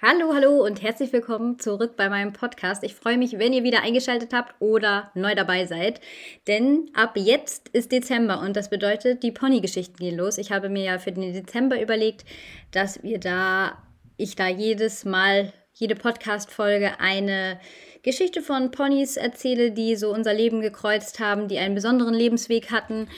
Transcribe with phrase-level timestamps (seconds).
[0.00, 2.84] Hallo, hallo und herzlich willkommen zurück bei meinem Podcast.
[2.84, 6.00] Ich freue mich, wenn ihr wieder eingeschaltet habt oder neu dabei seid,
[6.46, 10.38] denn ab jetzt ist Dezember und das bedeutet, die Pony-Geschichten gehen los.
[10.38, 12.24] Ich habe mir ja für den Dezember überlegt,
[12.70, 13.76] dass wir da,
[14.16, 17.58] ich da jedes Mal, jede Podcast-Folge eine
[18.04, 23.08] Geschichte von Ponys erzähle, die so unser Leben gekreuzt haben, die einen besonderen Lebensweg hatten,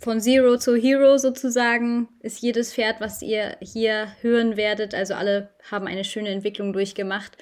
[0.00, 4.94] von Zero zu Hero sozusagen ist jedes Pferd, was ihr hier hören werdet.
[4.94, 7.36] Also alle haben eine schöne Entwicklung durchgemacht.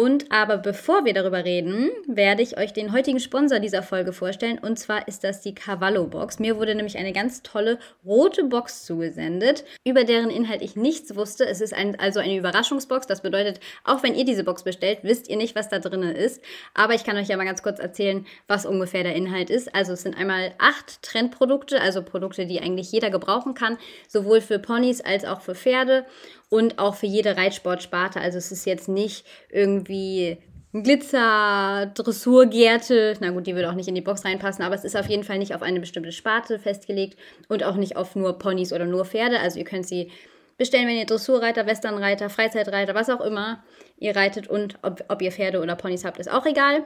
[0.00, 4.58] Und aber bevor wir darüber reden, werde ich euch den heutigen Sponsor dieser Folge vorstellen.
[4.58, 6.38] Und zwar ist das die Cavallo Box.
[6.38, 11.46] Mir wurde nämlich eine ganz tolle rote Box zugesendet, über deren Inhalt ich nichts wusste.
[11.46, 13.08] Es ist ein, also eine Überraschungsbox.
[13.08, 16.40] Das bedeutet, auch wenn ihr diese Box bestellt, wisst ihr nicht, was da drin ist.
[16.72, 19.74] Aber ich kann euch ja mal ganz kurz erzählen, was ungefähr der Inhalt ist.
[19.74, 23.76] Also es sind einmal acht Trendprodukte, also Produkte, die eigentlich jeder gebrauchen kann,
[24.08, 26.06] sowohl für Ponys als auch für Pferde
[26.50, 28.20] und auch für jede Reitsportsparte.
[28.20, 30.36] Also es ist jetzt nicht irgendwie
[30.72, 33.16] Glitzer, Dressurgärte.
[33.20, 35.24] Na gut, die würde auch nicht in die Box reinpassen, aber es ist auf jeden
[35.24, 39.04] Fall nicht auf eine bestimmte Sparte festgelegt und auch nicht auf nur Ponys oder nur
[39.04, 39.40] Pferde.
[39.40, 40.10] Also ihr könnt sie
[40.58, 43.64] bestellen, wenn ihr Dressurreiter, Westernreiter, Freizeitreiter, was auch immer
[43.98, 46.84] ihr reitet und ob, ob ihr Pferde oder Ponys habt, ist auch egal.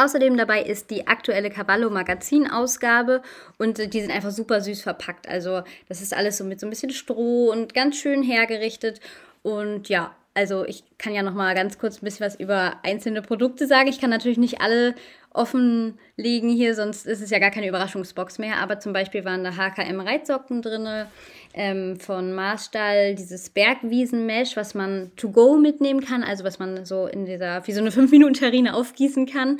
[0.00, 3.20] Außerdem dabei ist die aktuelle Cavallo Magazin Ausgabe
[3.58, 5.28] und die sind einfach super süß verpackt.
[5.28, 8.98] Also das ist alles so mit so ein bisschen Stroh und ganz schön hergerichtet
[9.42, 13.20] und ja, also ich kann ja noch mal ganz kurz ein bisschen was über einzelne
[13.20, 13.88] Produkte sagen.
[13.88, 14.94] Ich kann natürlich nicht alle
[15.32, 18.56] offenlegen hier, sonst ist es ja gar keine Überraschungsbox mehr.
[18.56, 20.88] Aber zum Beispiel waren da HKM Reitsocken drin,
[21.52, 27.06] ähm, von Maßstall dieses Bergwiesen-Mesh, was man to go mitnehmen kann, also was man so
[27.06, 29.58] in dieser, wie so eine 5-Minuten-Terrine aufgießen kann.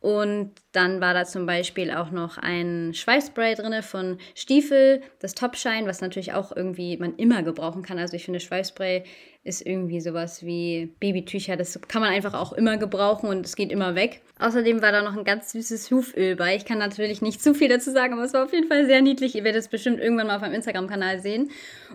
[0.00, 5.86] Und dann war da zum Beispiel auch noch ein Schweißspray drin von Stiefel, das Topshine,
[5.86, 7.98] was natürlich auch irgendwie man immer gebrauchen kann.
[7.98, 9.04] Also ich finde, Schweißspray
[9.42, 11.56] ist irgendwie sowas wie Babytücher.
[11.56, 14.22] Das kann man einfach auch immer gebrauchen und es geht immer weg.
[14.38, 16.56] Außerdem war da noch ein ganz süßes Huföl bei.
[16.56, 19.02] Ich kann natürlich nicht zu viel dazu sagen, aber es war auf jeden Fall sehr
[19.02, 19.34] niedlich.
[19.34, 21.50] Ihr werdet es bestimmt irgendwann mal auf meinem Instagram-Kanal sehen.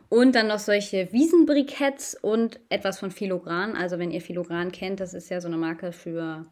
[0.09, 3.75] Und dann noch solche Wiesenbriketts und etwas von Filogran.
[3.75, 6.45] Also wenn ihr Filogran kennt, das ist ja so eine Marke für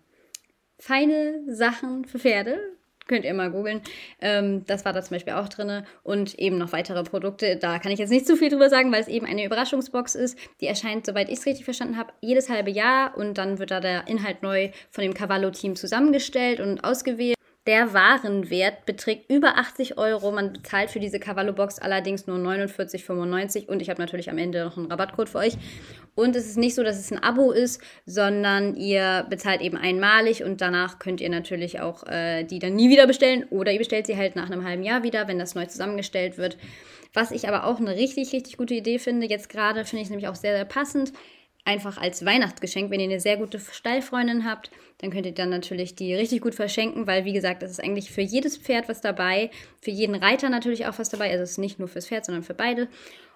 [0.79, 2.59] feine Sachen für Pferde.
[3.07, 3.81] Könnt ihr mal googeln.
[4.21, 5.85] Ähm, das war da zum Beispiel auch drin.
[6.03, 7.57] Und eben noch weitere Produkte.
[7.57, 10.37] Da kann ich jetzt nicht zu viel drüber sagen, weil es eben eine Überraschungsbox ist.
[10.61, 13.17] Die erscheint, soweit ich es richtig verstanden habe, jedes halbe Jahr.
[13.17, 17.35] Und dann wird da der Inhalt neu von dem Cavallo-Team zusammengestellt und ausgewählt.
[17.65, 20.33] Der Warenwert beträgt über 80 Euro.
[20.33, 24.75] Man bezahlt für diese Cavallo-Box allerdings nur 49,95 und ich habe natürlich am Ende noch
[24.75, 25.53] einen Rabattcode für euch.
[26.13, 30.43] Und es ist nicht so, dass es ein Abo ist, sondern ihr bezahlt eben einmalig
[30.43, 34.07] und danach könnt ihr natürlich auch äh, die dann nie wieder bestellen oder ihr bestellt
[34.07, 36.57] sie halt nach einem halben Jahr wieder, wenn das neu zusammengestellt wird.
[37.13, 40.09] Was ich aber auch eine richtig, richtig gute Idee finde, jetzt gerade finde ich es
[40.09, 41.13] nämlich auch sehr, sehr passend,
[41.65, 45.95] einfach als Weihnachtsgeschenk, wenn ihr eine sehr gute Stallfreundin habt, dann könnt ihr dann natürlich
[45.95, 49.49] die richtig gut verschenken, weil wie gesagt, es ist eigentlich für jedes Pferd was dabei,
[49.81, 51.31] für jeden Reiter natürlich auch was dabei.
[51.31, 52.89] Also es ist nicht nur fürs Pferd, sondern für beide.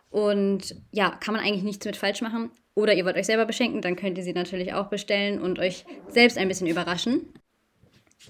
[0.09, 2.51] Und ja, kann man eigentlich nichts mit falsch machen.
[2.75, 5.85] Oder ihr wollt euch selber beschenken, dann könnt ihr sie natürlich auch bestellen und euch
[6.09, 7.33] selbst ein bisschen überraschen.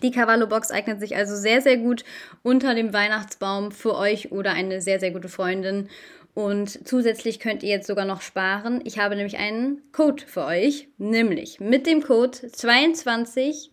[0.03, 2.03] Die Cavallo-Box eignet sich also sehr, sehr gut
[2.43, 5.89] unter dem Weihnachtsbaum für euch oder eine sehr, sehr gute Freundin.
[6.37, 8.79] Und zusätzlich könnt ihr jetzt sogar noch sparen.
[8.83, 13.71] Ich habe nämlich einen Code für euch, nämlich mit dem Code 22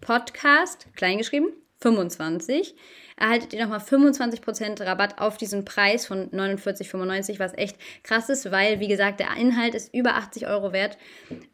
[0.00, 2.74] Podcast, kleingeschrieben, 25,
[3.16, 8.80] erhaltet ihr nochmal 25% Rabatt auf diesen Preis von 49,95, was echt krass ist, weil,
[8.80, 10.98] wie gesagt, der Inhalt ist über 80 Euro wert.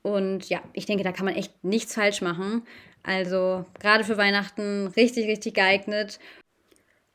[0.01, 2.63] Und ja, ich denke, da kann man echt nichts falsch machen.
[3.03, 6.19] Also gerade für Weihnachten richtig, richtig geeignet.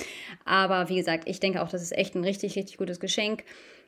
[0.45, 3.43] Aber wie gesagt, ich denke auch, das ist echt ein richtig, richtig gutes Geschenk.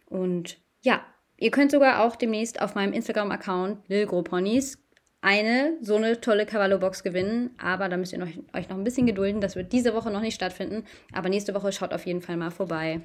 [0.06, 1.04] Und ja,
[1.38, 4.78] ihr könnt sogar auch demnächst auf meinem Instagram-Account Lilgro-Ponys
[5.22, 7.52] eine so eine tolle Cavallo-Box gewinnen.
[7.58, 9.42] Aber da müsst ihr euch noch ein bisschen gedulden.
[9.42, 10.84] Das wird diese Woche noch nicht stattfinden.
[11.14, 13.02] Aber nächste Woche schaut auf jeden Fall mal vorbei.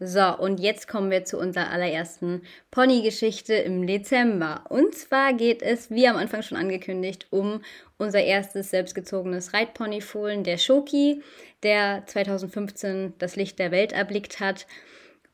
[0.00, 4.62] So, und jetzt kommen wir zu unserer allerersten Pony-Geschichte im Dezember.
[4.68, 7.62] Und zwar geht es, wie am Anfang schon angekündigt, um
[7.96, 11.20] unser erstes selbstgezogenes Reitponyfohlen, der Shoki,
[11.64, 14.68] der 2015 das Licht der Welt erblickt hat.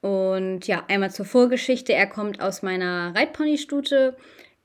[0.00, 1.93] Und ja, einmal zur Vorgeschichte.
[1.93, 4.17] Er kommt aus meiner Reitpony-Stute,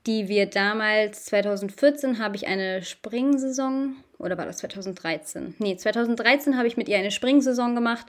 [0.08, 5.56] die wir damals, 2014 habe ich eine Springsaison, oder war das 2013?
[5.60, 8.06] Nee, 2013 habe ich mit ihr eine Springsaison gemacht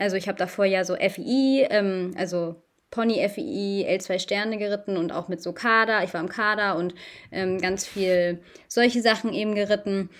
[0.00, 2.56] also ich habe davor ja so FI, ähm, also
[2.90, 6.02] Pony FI, L2 Sterne geritten und auch mit so Kader.
[6.02, 6.94] Ich war im Kader und
[7.30, 10.10] ähm, ganz viel solche Sachen eben geritten.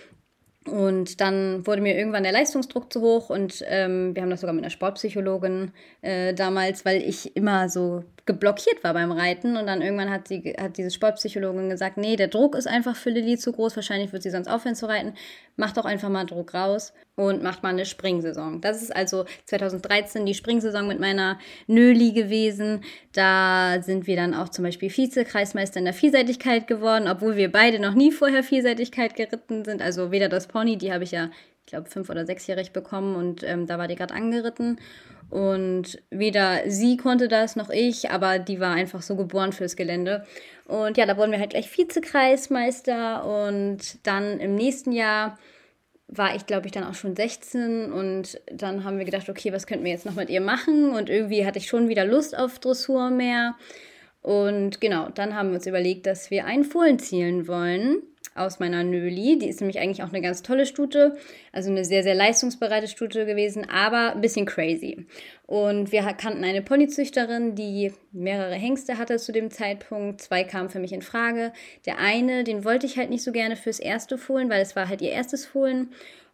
[0.67, 4.53] Und dann wurde mir irgendwann der Leistungsdruck zu hoch und ähm, wir haben das sogar
[4.53, 5.73] mit einer Sportpsychologin
[6.03, 10.55] äh, damals, weil ich immer so geblockiert war beim Reiten und dann irgendwann hat sie
[10.61, 14.23] hat diese Sportpsychologin gesagt, nee, der Druck ist einfach für Lilly zu groß, wahrscheinlich wird
[14.23, 15.15] sie sonst aufhören zu reiten.
[15.57, 18.61] Mach doch einfach mal Druck raus und macht mal eine Springsaison.
[18.61, 22.83] Das ist also 2013 die Springsaison mit meiner Nöli gewesen.
[23.13, 27.79] Da sind wir dann auch zum Beispiel Vize-Kreismeister in der Vielseitigkeit geworden, obwohl wir beide
[27.79, 29.83] noch nie vorher Vielseitigkeit geritten sind.
[29.83, 31.31] Also weder das Pony, die habe ich ja,
[31.65, 34.79] ich glaube, fünf- oder sechsjährig bekommen und ähm, da war die gerade angeritten.
[35.31, 40.27] Und weder sie konnte das noch ich, aber die war einfach so geboren fürs Gelände.
[40.67, 45.39] Und ja, da wurden wir halt gleich Vizekreismeister und dann im nächsten Jahr
[46.13, 49.67] war ich, glaube ich, dann auch schon 16 und dann haben wir gedacht, okay, was
[49.67, 50.91] könnten wir jetzt noch mit ihr machen?
[50.91, 53.55] Und irgendwie hatte ich schon wieder Lust auf Dressur mehr.
[54.21, 58.03] Und genau, dann haben wir uns überlegt, dass wir einen Fohlen zielen wollen
[58.35, 59.39] aus meiner Nöli.
[59.39, 61.17] Die ist nämlich eigentlich auch eine ganz tolle Stute,
[61.53, 65.07] also eine sehr, sehr leistungsbereite Stute gewesen, aber ein bisschen crazy.
[65.47, 70.21] Und wir kannten eine Ponyzüchterin, die mehrere Hengste hatte zu dem Zeitpunkt.
[70.21, 71.53] Zwei kamen für mich in Frage.
[71.87, 74.89] Der eine, den wollte ich halt nicht so gerne fürs erste Fohlen, weil es war
[74.89, 75.91] halt ihr erstes Fohlen.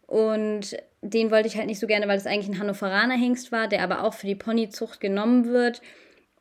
[0.06, 3.68] Und den wollte ich halt nicht so gerne, weil es eigentlich ein Hannoveraner Hengst war,
[3.68, 5.80] der aber auch für die Ponyzucht genommen wird,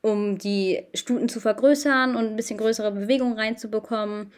[0.01, 4.31] um die Stuten zu vergrößern und ein bisschen größere Bewegung reinzubekommen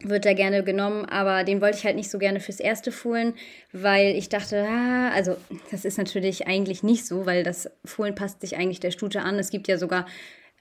[0.00, 3.34] wird da gerne genommen, aber den wollte ich halt nicht so gerne fürs erste Fohlen,
[3.72, 5.36] weil ich dachte, ah, also
[5.70, 9.38] das ist natürlich eigentlich nicht so, weil das Fohlen passt sich eigentlich der Stute an.
[9.38, 10.06] Es gibt ja sogar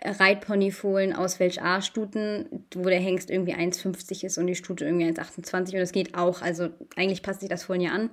[0.03, 5.73] Reitponyfohlen aus Welch A-Stuten, wo der Hengst irgendwie 1,50 ist und die Stute irgendwie 1,28
[5.73, 6.41] und das geht auch.
[6.41, 8.11] Also eigentlich passt sich das Fohlen ja an.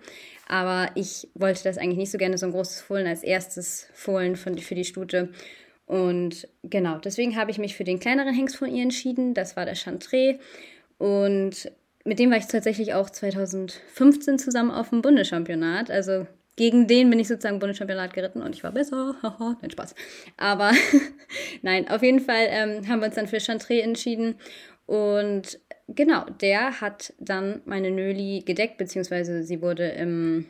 [0.49, 4.37] Aber ich wollte das eigentlich nicht so gerne, so ein großes Fohlen als erstes Fohlen
[4.37, 5.31] von, für die Stute.
[5.87, 9.35] Und genau, deswegen habe ich mich für den kleineren Hengst von ihr entschieden.
[9.35, 10.38] Das war der Chantre.
[10.99, 11.70] Und
[12.05, 15.91] mit dem war ich tatsächlich auch 2015 zusammen auf dem Bundeschampionat.
[15.91, 16.26] Also
[16.56, 19.17] gegen den bin ich sozusagen Bundeschampionat geritten und ich war besser.
[19.23, 19.94] Haha, nein, Spaß.
[20.37, 20.73] Aber
[21.62, 24.37] nein, auf jeden Fall ähm, haben wir uns dann für Chantre entschieden.
[24.87, 25.58] Und
[25.88, 30.47] genau, der hat dann meine Nöli gedeckt, beziehungsweise sie wurde im,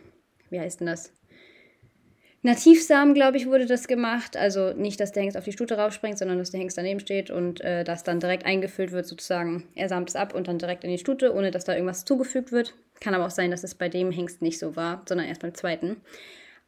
[0.51, 1.13] wie heißt denn das?
[2.45, 4.37] Nativsamen, glaube ich, wurde das gemacht.
[4.37, 7.31] Also nicht, dass der Hengst auf die Stute raufspringt, sondern dass der Hengst daneben steht
[7.31, 9.65] und äh, das dann direkt eingefüllt wird, sozusagen.
[9.75, 12.53] Er samt es ab und dann direkt in die Stute, ohne dass da irgendwas zugefügt
[12.53, 12.75] wird.
[13.01, 15.55] Kann aber auch sein, dass es bei dem Hengst nicht so war, sondern erst beim
[15.55, 16.03] zweiten.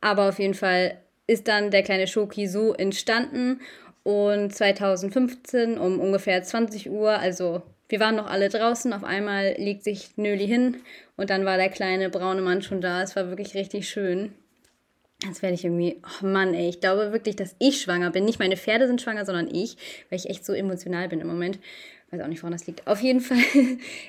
[0.00, 0.96] Aber auf jeden Fall
[1.26, 3.60] ist dann der kleine Schoki so entstanden.
[4.02, 9.84] Und 2015 um ungefähr 20 Uhr, also wir waren noch alle draußen, auf einmal legt
[9.84, 10.78] sich Nöli hin
[11.18, 13.02] und dann war der kleine braune Mann schon da.
[13.02, 14.32] Es war wirklich richtig schön.
[15.26, 18.24] Jetzt werde ich irgendwie, oh Mann, ey, ich glaube wirklich, dass ich schwanger bin.
[18.24, 19.76] Nicht meine Pferde sind schwanger, sondern ich,
[20.10, 21.58] weil ich echt so emotional bin im Moment.
[22.10, 22.86] Weiß auch nicht, woran das liegt.
[22.86, 23.38] Auf jeden Fall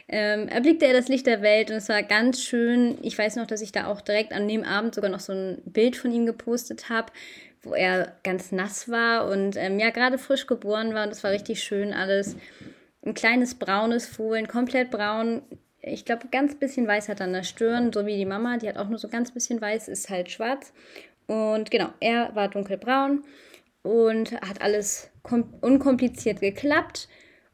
[0.07, 2.97] ähm, erblickte er das Licht der Welt und es war ganz schön.
[3.01, 5.61] Ich weiß noch, dass ich da auch direkt an dem Abend sogar noch so ein
[5.65, 7.11] Bild von ihm gepostet habe,
[7.63, 11.03] wo er ganz nass war und ähm, ja, gerade frisch geboren war.
[11.03, 12.35] Und das war richtig schön alles.
[13.03, 15.41] Ein kleines braunes Fohlen, komplett braun,
[15.91, 18.67] ich glaube, ganz bisschen weiß hat er an der Stirn, so wie die Mama, die
[18.67, 20.73] hat auch nur so ganz bisschen weiß, ist halt schwarz.
[21.27, 23.23] Und genau, er war dunkelbraun
[23.83, 25.11] und hat alles
[25.61, 27.07] unkompliziert geklappt.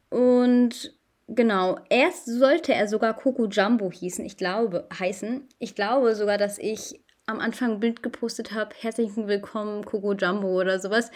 [0.10, 0.94] Und
[1.28, 5.48] genau, erst sollte er sogar Coco Jumbo hießen, ich glaube, heißen.
[5.60, 10.60] Ich glaube sogar, dass ich am Anfang ein Bild gepostet habe, herzlichen Willkommen Coco Jumbo
[10.60, 11.10] oder sowas.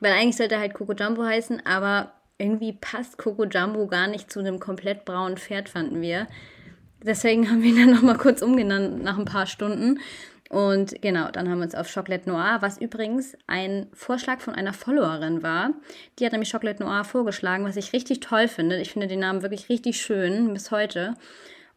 [0.00, 4.30] Weil eigentlich sollte er halt Coco Jumbo heißen, aber irgendwie passt Coco Jumbo gar nicht
[4.30, 6.26] zu einem komplett braunen Pferd, fanden wir.
[7.04, 10.00] Deswegen haben wir ihn dann nochmal kurz umgenannt nach ein paar Stunden.
[10.52, 14.74] Und genau, dann haben wir uns auf Chocolate Noir, was übrigens ein Vorschlag von einer
[14.74, 15.72] Followerin war.
[16.18, 18.78] Die hat nämlich Chocolate Noir vorgeschlagen, was ich richtig toll finde.
[18.78, 21.14] Ich finde den Namen wirklich richtig schön bis heute.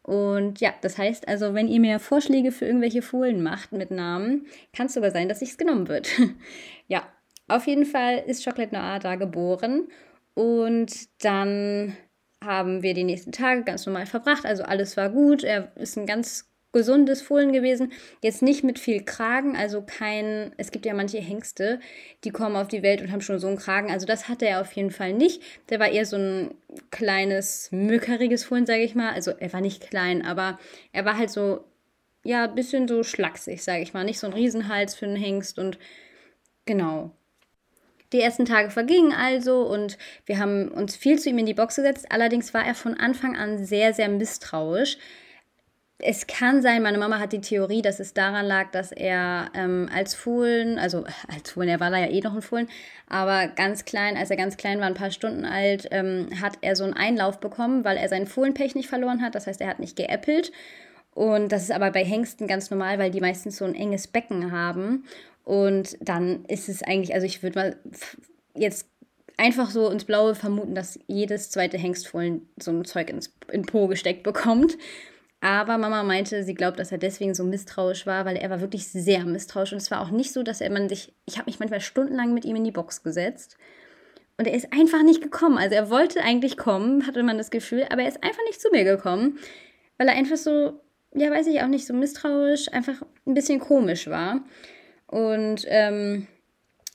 [0.02, 4.44] Und ja, das heißt also, wenn ihr mir Vorschläge für irgendwelche Fohlen macht mit Namen,
[4.74, 6.10] kann es sogar sein, dass es genommen wird.
[6.86, 7.02] ja,
[7.48, 9.88] auf jeden Fall ist Chocolate Noir da geboren.
[10.34, 10.92] Und
[11.24, 11.96] dann
[12.44, 14.44] haben wir die nächsten Tage ganz normal verbracht.
[14.44, 15.44] Also alles war gut.
[15.44, 17.90] Er ist ein ganz gesundes Fohlen gewesen.
[18.20, 21.80] Jetzt nicht mit viel Kragen, also kein, es gibt ja manche Hengste,
[22.22, 23.90] die kommen auf die Welt und haben schon so einen Kragen.
[23.90, 25.42] Also das hatte er auf jeden Fall nicht.
[25.70, 26.54] Der war eher so ein
[26.90, 29.14] kleines, mückeriges Fohlen, sage ich mal.
[29.14, 30.58] Also er war nicht klein, aber
[30.92, 31.64] er war halt so,
[32.24, 34.04] ja, ein bisschen so schlaksig, sage ich mal.
[34.04, 35.78] Nicht so ein Riesenhals für einen Hengst und
[36.66, 37.10] genau.
[38.12, 41.76] Die ersten Tage vergingen also und wir haben uns viel zu ihm in die Box
[41.76, 42.06] gesetzt.
[42.10, 44.98] Allerdings war er von Anfang an sehr, sehr misstrauisch.
[45.98, 49.88] Es kann sein, meine Mama hat die Theorie, dass es daran lag, dass er ähm,
[49.94, 52.68] als Fohlen, also als Fohlen, er war da ja eh noch ein Fohlen,
[53.08, 56.76] aber ganz klein, als er ganz klein war, ein paar Stunden alt, ähm, hat er
[56.76, 59.34] so einen Einlauf bekommen, weil er seinen Fohlenpech nicht verloren hat.
[59.34, 60.52] Das heißt, er hat nicht geäppelt.
[61.14, 64.52] Und das ist aber bei Hengsten ganz normal, weil die meistens so ein enges Becken
[64.52, 65.04] haben.
[65.44, 67.76] Und dann ist es eigentlich, also ich würde mal
[68.54, 68.86] jetzt
[69.38, 73.86] einfach so ins Blaue vermuten, dass jedes zweite Hengstfohlen so ein Zeug ins, in Po
[73.86, 74.76] gesteckt bekommt.
[75.40, 78.88] Aber Mama meinte, sie glaubt, dass er deswegen so misstrauisch war, weil er war wirklich
[78.88, 79.72] sehr misstrauisch.
[79.72, 82.32] Und es war auch nicht so, dass er man sich, ich habe mich manchmal stundenlang
[82.34, 83.56] mit ihm in die Box gesetzt.
[84.38, 85.58] Und er ist einfach nicht gekommen.
[85.58, 88.68] Also er wollte eigentlich kommen, hatte man das Gefühl, aber er ist einfach nicht zu
[88.70, 89.38] mir gekommen,
[89.98, 90.80] weil er einfach so,
[91.14, 94.44] ja, weiß ich auch nicht, so misstrauisch, einfach ein bisschen komisch war.
[95.06, 96.26] Und ähm,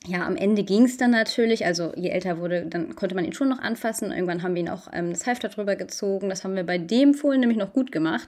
[0.07, 1.65] ja, am Ende ging es dann natürlich.
[1.65, 4.11] Also je älter wurde, dann konnte man ihn schon noch anfassen.
[4.11, 6.29] Irgendwann haben wir ihn auch ähm, das Halfter drüber gezogen.
[6.29, 8.27] Das haben wir bei dem Fohlen nämlich noch gut gemacht.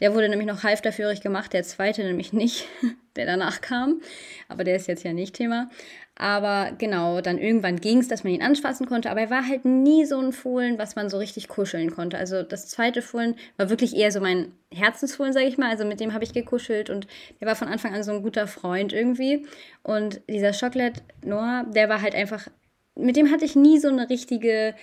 [0.00, 2.66] Der wurde nämlich noch halfterführig gemacht, der zweite nämlich nicht,
[3.16, 4.02] der danach kam.
[4.48, 5.70] Aber der ist jetzt ja nicht Thema.
[6.16, 9.10] Aber genau, dann irgendwann ging es, dass man ihn anfassen konnte.
[9.10, 12.18] Aber er war halt nie so ein Fohlen, was man so richtig kuscheln konnte.
[12.18, 15.70] Also das zweite Fohlen war wirklich eher so mein Herzensfohlen, sage ich mal.
[15.70, 17.08] Also mit dem habe ich gekuschelt und
[17.40, 19.46] der war von Anfang an so ein guter Freund irgendwie.
[19.82, 22.46] Und dieser Chocolate Noah, der war halt einfach,
[22.94, 24.76] mit dem hatte ich nie so eine richtige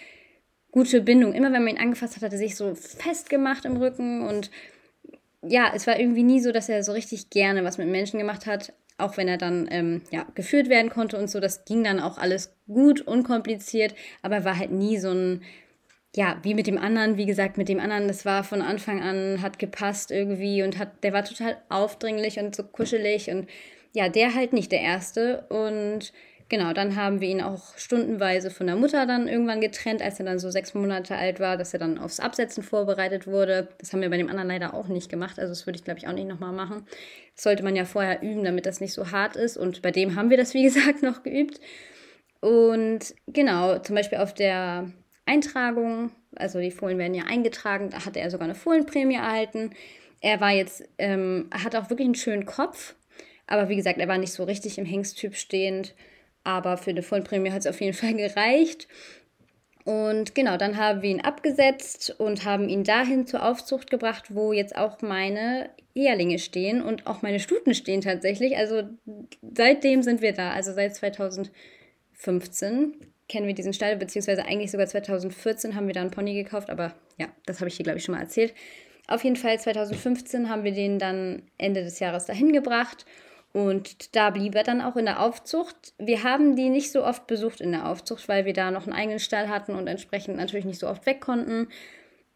[0.71, 1.33] gute Bindung.
[1.33, 4.51] Immer wenn man ihn angefasst hat, hat er sich so festgemacht im Rücken und
[5.43, 8.45] ja, es war irgendwie nie so, dass er so richtig gerne was mit Menschen gemacht
[8.45, 11.99] hat auch wenn er dann ähm, ja, geführt werden konnte und so, das ging dann
[11.99, 15.43] auch alles gut, unkompliziert, aber er war halt nie so ein,
[16.15, 19.41] ja, wie mit dem anderen, wie gesagt, mit dem anderen, das war von Anfang an,
[19.41, 23.49] hat gepasst irgendwie und hat, der war total aufdringlich und so kuschelig und
[23.93, 26.13] ja, der halt nicht der Erste und
[26.51, 30.25] Genau, dann haben wir ihn auch stundenweise von der Mutter dann irgendwann getrennt, als er
[30.25, 33.69] dann so sechs Monate alt war, dass er dann aufs Absetzen vorbereitet wurde.
[33.77, 35.39] Das haben wir bei dem anderen leider auch nicht gemacht.
[35.39, 36.85] Also das würde ich, glaube ich, auch nicht nochmal machen.
[37.35, 39.55] Das sollte man ja vorher üben, damit das nicht so hart ist.
[39.55, 41.61] Und bei dem haben wir das, wie gesagt, noch geübt.
[42.41, 44.91] Und genau, zum Beispiel auf der
[45.25, 49.71] Eintragung, also die Fohlen werden ja eingetragen, da hatte er sogar eine Fohlenprämie erhalten.
[50.19, 52.95] Er war jetzt, ähm, hat auch wirklich einen schönen Kopf,
[53.47, 55.95] aber wie gesagt, er war nicht so richtig im Hengsttyp stehend.
[56.43, 58.87] Aber für eine Vollprämie hat es auf jeden Fall gereicht.
[59.83, 64.53] Und genau, dann haben wir ihn abgesetzt und haben ihn dahin zur Aufzucht gebracht, wo
[64.53, 68.55] jetzt auch meine Ehrlinge stehen und auch meine Stuten stehen tatsächlich.
[68.57, 68.83] Also
[69.55, 72.93] seitdem sind wir da, also seit 2015
[73.27, 76.93] kennen wir diesen Stall, beziehungsweise eigentlich sogar 2014 haben wir da einen Pony gekauft, aber
[77.17, 78.53] ja, das habe ich hier, glaube ich, schon mal erzählt.
[79.07, 83.05] Auf jeden Fall 2015 haben wir den dann Ende des Jahres dahin gebracht
[83.53, 85.93] und da blieb er dann auch in der Aufzucht.
[85.97, 88.95] Wir haben die nicht so oft besucht in der Aufzucht, weil wir da noch einen
[88.95, 91.67] eigenen Stall hatten und entsprechend natürlich nicht so oft weg konnten.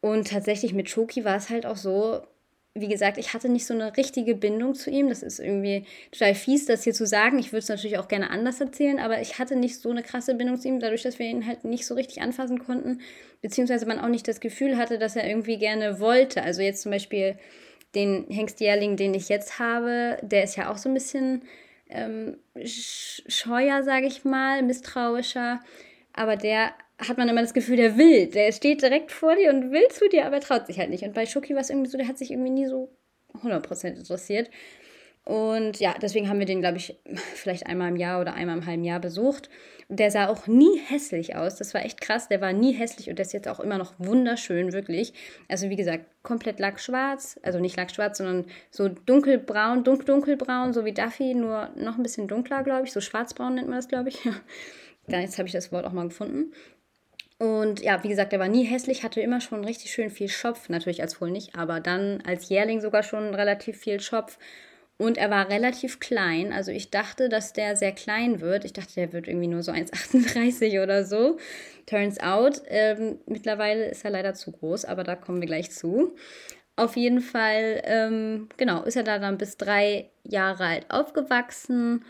[0.02, 2.22] Und tatsächlich mit Shoki war es halt auch so,
[2.74, 5.08] wie gesagt, ich hatte nicht so eine richtige Bindung zu ihm.
[5.08, 7.40] Das ist irgendwie total fies, das hier zu sagen.
[7.40, 10.36] Ich würde es natürlich auch gerne anders erzählen, aber ich hatte nicht so eine krasse
[10.36, 13.00] Bindung zu ihm, dadurch, dass wir ihn halt nicht so richtig anfassen konnten,
[13.42, 16.44] beziehungsweise man auch nicht das Gefühl hatte, dass er irgendwie gerne wollte.
[16.44, 17.38] Also jetzt zum Beispiel
[17.96, 21.44] den Hengstjährling, den ich jetzt habe, der ist ja auch so ein bisschen
[21.90, 25.60] ähm, scheuer, sage ich mal, misstrauischer.
[26.14, 28.28] Aber der hat man immer das Gefühl, der will.
[28.28, 31.04] Der steht direkt vor dir und will zu dir, aber traut sich halt nicht.
[31.04, 32.90] Und bei Schoki war es irgendwie so, der hat sich irgendwie nie so
[33.44, 34.50] 100% interessiert.
[35.26, 36.98] Und ja, deswegen haben wir den, glaube ich,
[37.34, 39.50] vielleicht einmal im Jahr oder einmal im halben Jahr besucht.
[39.88, 41.56] Und der sah auch nie hässlich aus.
[41.56, 42.28] Das war echt krass.
[42.28, 45.14] Der war nie hässlich und der ist jetzt auch immer noch wunderschön, wirklich.
[45.48, 47.40] Also wie gesagt, komplett lackschwarz.
[47.44, 52.28] Also nicht lackschwarz, sondern so dunkelbraun, dunkel, dunkelbraun, so wie Duffy, nur noch ein bisschen
[52.28, 52.94] dunkler, glaube ich.
[52.94, 54.20] So schwarzbraun nennt man das, glaube ich.
[55.08, 56.52] Jetzt habe ich das Wort auch mal gefunden.
[57.38, 60.70] Und ja, wie gesagt, der war nie hässlich, hatte immer schon richtig schön viel Schopf.
[60.70, 64.38] Natürlich als Fohlen nicht, aber dann als Jährling sogar schon relativ viel Schopf.
[64.98, 66.54] Und er war relativ klein.
[66.54, 68.64] Also ich dachte, dass der sehr klein wird.
[68.64, 71.38] Ich dachte, der wird irgendwie nur so 1,38 oder so.
[71.86, 76.16] Turns out, ähm, mittlerweile ist er leider zu groß, aber da kommen wir gleich zu.
[76.78, 82.04] Auf jeden Fall, ähm, genau, ist er da dann bis drei Jahre alt aufgewachsen.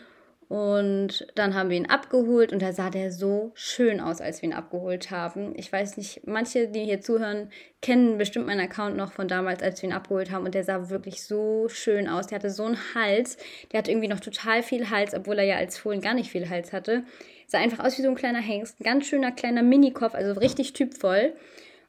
[0.48, 4.48] Und dann haben wir ihn abgeholt und da sah der so schön aus, als wir
[4.48, 5.54] ihn abgeholt haben.
[5.56, 7.50] Ich weiß nicht, manche, die hier zuhören,
[7.82, 10.44] kennen bestimmt meinen Account noch von damals, als wir ihn abgeholt haben.
[10.44, 12.28] Und der sah wirklich so schön aus.
[12.28, 13.38] Der hatte so einen Hals.
[13.72, 16.48] Der hatte irgendwie noch total viel Hals, obwohl er ja als Fohlen gar nicht viel
[16.48, 17.02] Hals hatte.
[17.48, 18.80] Sah einfach aus wie so ein kleiner Hengst.
[18.80, 21.32] Ein ganz schöner kleiner Minikopf, also richtig typvoll.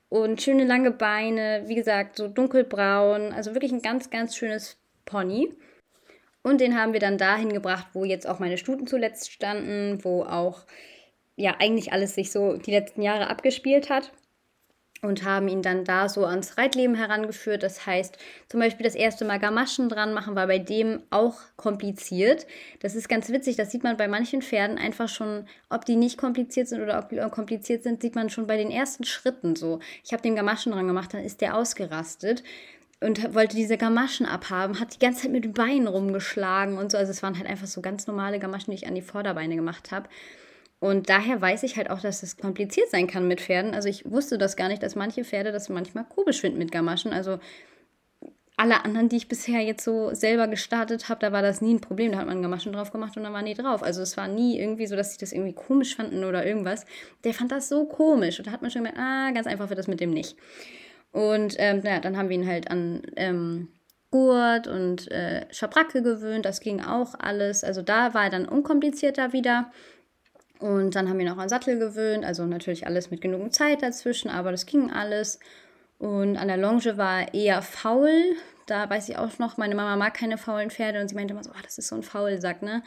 [0.09, 3.33] Und schöne lange Beine, wie gesagt, so dunkelbraun.
[3.33, 5.53] Also wirklich ein ganz, ganz schönes Pony.
[6.47, 10.23] Und den haben wir dann dahin gebracht, wo jetzt auch meine Stuten zuletzt standen, wo
[10.23, 10.61] auch
[11.35, 14.13] ja eigentlich alles sich so die letzten Jahre abgespielt hat.
[15.01, 17.63] Und haben ihn dann da so ans Reitleben herangeführt.
[17.63, 22.47] Das heißt, zum Beispiel das erste Mal Gamaschen dran machen war bei dem auch kompliziert.
[22.79, 26.17] Das ist ganz witzig, das sieht man bei manchen Pferden einfach schon, ob die nicht
[26.17, 29.79] kompliziert sind oder ob kompliziert sind, sieht man schon bei den ersten Schritten so.
[30.03, 32.41] Ich habe dem Gamaschen dran gemacht, dann ist der ausgerastet
[32.99, 36.97] und wollte diese Gamaschen abhaben, hat die ganze Zeit mit Beinen rumgeschlagen und so.
[36.97, 39.91] Also es waren halt einfach so ganz normale Gamaschen, die ich an die Vorderbeine gemacht
[39.91, 40.09] habe.
[40.79, 43.73] Und daher weiß ich halt auch, dass es kompliziert sein kann mit Pferden.
[43.73, 47.13] Also ich wusste das gar nicht, dass manche Pferde das manchmal komisch finden mit Gamaschen.
[47.13, 47.39] Also
[48.57, 51.81] alle anderen, die ich bisher jetzt so selber gestartet habe, da war das nie ein
[51.81, 52.11] Problem.
[52.11, 53.83] Da hat man Gamaschen drauf gemacht und dann waren die drauf.
[53.83, 56.85] Also es war nie irgendwie so, dass sie das irgendwie komisch fanden oder irgendwas.
[57.23, 58.39] Der fand das so komisch.
[58.39, 60.35] Und da hat man schon gemerkt, ah, ganz einfach wird das mit dem nicht.
[61.11, 63.69] Und ähm, naja, dann haben wir ihn halt an ähm,
[64.11, 66.45] Gurt und äh, Schabracke gewöhnt.
[66.45, 67.63] Das ging auch alles.
[67.63, 69.71] Also da war er dann unkomplizierter wieder.
[70.59, 72.25] Und dann haben wir ihn auch an Sattel gewöhnt.
[72.25, 75.39] Also natürlich alles mit genug Zeit dazwischen, aber das ging alles.
[75.99, 78.35] Und an der Longe war er eher faul.
[78.65, 81.43] Da weiß ich auch noch, meine Mama mag keine faulen Pferde und sie meinte immer
[81.43, 82.83] so, oh, das ist so ein Faulsack, ne?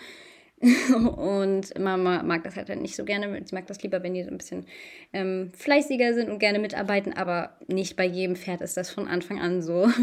[1.17, 3.41] und Mama mag das halt nicht so gerne.
[3.45, 4.67] Sie mag das lieber, wenn die so ein bisschen
[5.13, 9.41] ähm, fleißiger sind und gerne mitarbeiten, aber nicht bei jedem Pferd ist das von Anfang
[9.41, 9.89] an so.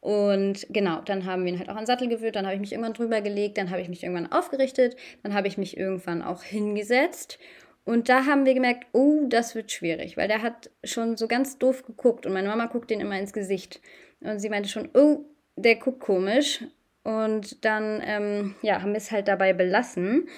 [0.00, 2.60] Und genau, dann haben wir ihn halt auch an den Sattel gewöhnt, dann habe ich
[2.60, 6.22] mich irgendwann drüber gelegt, dann habe ich mich irgendwann aufgerichtet, dann habe ich mich irgendwann
[6.22, 7.38] auch hingesetzt.
[7.84, 11.56] Und da haben wir gemerkt, oh, das wird schwierig, weil der hat schon so ganz
[11.58, 13.80] doof geguckt und meine Mama guckt den immer ins Gesicht.
[14.20, 16.64] Und sie meinte schon, oh, der guckt komisch.
[17.04, 20.28] Und dann, ähm, ja, haben wir es halt dabei belassen.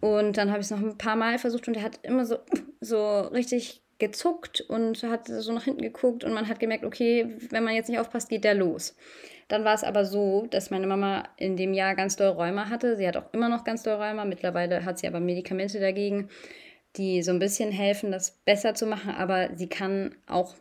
[0.00, 2.38] Und dann habe ich es noch ein paar Mal versucht und er hat immer so,
[2.80, 7.64] so richtig gezuckt und hat so nach hinten geguckt und man hat gemerkt, okay, wenn
[7.64, 8.94] man jetzt nicht aufpasst, geht der los.
[9.48, 12.96] Dann war es aber so, dass meine Mama in dem Jahr ganz doll Rheuma hatte.
[12.96, 14.24] Sie hat auch immer noch ganz doll Rheuma.
[14.24, 16.28] Mittlerweile hat sie aber Medikamente dagegen,
[16.96, 19.12] die so ein bisschen helfen, das besser zu machen.
[19.12, 20.56] Aber sie kann auch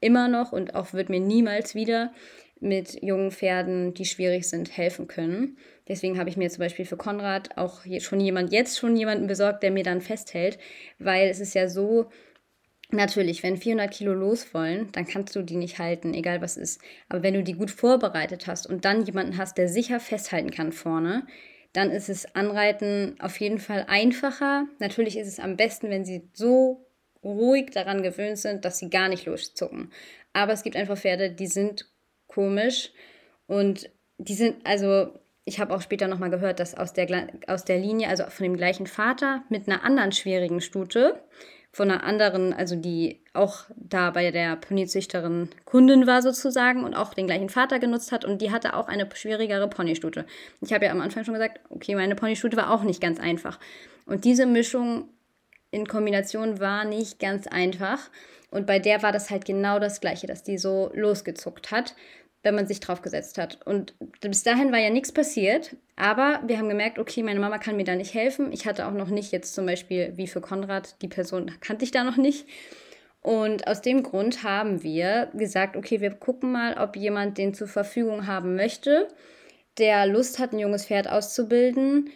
[0.00, 2.12] immer noch und auch wird mir niemals wieder
[2.60, 5.58] mit jungen Pferden, die schwierig sind, helfen können.
[5.86, 9.62] Deswegen habe ich mir zum Beispiel für Konrad auch schon jemand, jetzt schon jemanden besorgt,
[9.62, 10.58] der mir dann festhält,
[10.98, 12.10] weil es ist ja so,
[12.90, 16.80] Natürlich, wenn 400 Kilo los wollen, dann kannst du die nicht halten, egal was ist.
[17.10, 20.72] Aber wenn du die gut vorbereitet hast und dann jemanden hast, der sicher festhalten kann
[20.72, 21.26] vorne,
[21.74, 24.66] dann ist es Anreiten auf jeden Fall einfacher.
[24.78, 26.86] Natürlich ist es am besten, wenn sie so
[27.22, 29.92] ruhig daran gewöhnt sind, dass sie gar nicht loszucken.
[30.32, 31.90] Aber es gibt einfach Pferde, die sind
[32.28, 32.92] komisch
[33.46, 35.12] und die sind, also
[35.44, 38.56] ich habe auch später nochmal gehört, dass aus der, aus der Linie, also von dem
[38.56, 41.22] gleichen Vater mit einer anderen schwierigen Stute,
[41.72, 47.14] von einer anderen, also die auch da bei der Ponyzüchterin Kundin war sozusagen und auch
[47.14, 50.26] den gleichen Vater genutzt hat und die hatte auch eine schwierigere Ponystute.
[50.60, 53.58] Ich habe ja am Anfang schon gesagt, okay, meine Ponystute war auch nicht ganz einfach.
[54.06, 55.08] Und diese Mischung
[55.70, 58.10] in Kombination war nicht ganz einfach.
[58.50, 61.94] Und bei der war das halt genau das Gleiche, dass die so losgezuckt hat
[62.42, 63.58] wenn man sich drauf gesetzt hat.
[63.66, 67.76] Und bis dahin war ja nichts passiert, aber wir haben gemerkt, okay, meine Mama kann
[67.76, 68.52] mir da nicht helfen.
[68.52, 71.90] Ich hatte auch noch nicht jetzt zum Beispiel, wie für Konrad, die Person kannte ich
[71.90, 72.46] da noch nicht.
[73.20, 77.66] Und aus dem Grund haben wir gesagt, okay, wir gucken mal, ob jemand den zur
[77.66, 79.08] Verfügung haben möchte,
[79.76, 82.10] der Lust hat, ein junges Pferd auszubilden.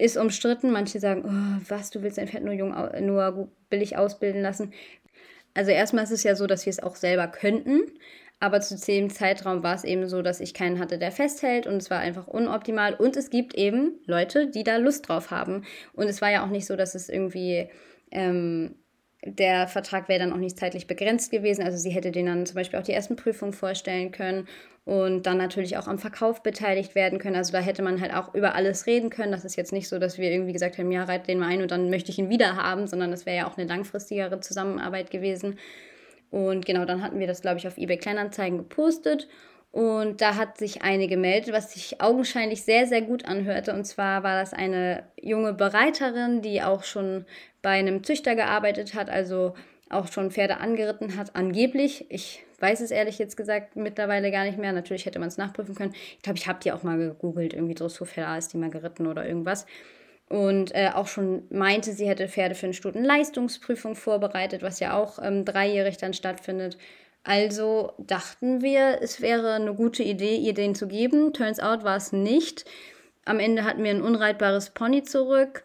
[0.00, 0.70] Ist umstritten.
[0.70, 4.72] Manche sagen, oh, was, du willst ein Pferd nur, jung, nur billig ausbilden lassen.
[5.58, 7.80] Also erstmal ist es ja so, dass wir es auch selber könnten.
[8.38, 11.78] Aber zu dem Zeitraum war es eben so, dass ich keinen hatte, der festhält und
[11.78, 12.94] es war einfach unoptimal.
[12.94, 15.64] Und es gibt eben Leute, die da Lust drauf haben.
[15.94, 17.68] Und es war ja auch nicht so, dass es irgendwie
[18.12, 18.76] ähm,
[19.24, 21.64] der Vertrag wäre dann auch nicht zeitlich begrenzt gewesen.
[21.64, 24.46] Also sie hätte den dann zum Beispiel auch die ersten Prüfungen vorstellen können
[24.88, 27.36] und dann natürlich auch am Verkauf beteiligt werden können.
[27.36, 29.32] Also da hätte man halt auch über alles reden können.
[29.32, 31.60] Das ist jetzt nicht so, dass wir irgendwie gesagt haben, ja, reit den mal ein
[31.60, 35.10] und dann möchte ich ihn wieder haben, sondern das wäre ja auch eine langfristigere Zusammenarbeit
[35.10, 35.58] gewesen.
[36.30, 39.28] Und genau, dann hatten wir das, glaube ich, auf eBay Kleinanzeigen gepostet.
[39.72, 43.74] Und da hat sich eine gemeldet, was sich augenscheinlich sehr, sehr gut anhörte.
[43.74, 47.26] Und zwar war das eine junge Bereiterin, die auch schon
[47.60, 49.52] bei einem Züchter gearbeitet hat, also
[49.90, 52.06] auch schon Pferde angeritten hat, angeblich.
[52.08, 54.72] Ich weiß es ehrlich jetzt gesagt mittlerweile gar nicht mehr.
[54.72, 55.94] Natürlich hätte man es nachprüfen können.
[56.16, 59.26] Ich glaube, ich habe die auch mal gegoogelt, irgendwie Dressurpferde ist die mal geritten oder
[59.26, 59.66] irgendwas.
[60.28, 65.18] und äh, auch schon meinte, sie hätte Pferde für eine Stundenleistungsprüfung vorbereitet, was ja auch
[65.22, 66.76] ähm, dreijährig dann stattfindet.
[67.24, 71.32] Also dachten wir, es wäre eine gute Idee, ihr den zu geben.
[71.32, 72.64] Turns out war es nicht.
[73.24, 75.62] Am Ende hatten wir ein unreitbares Pony zurück.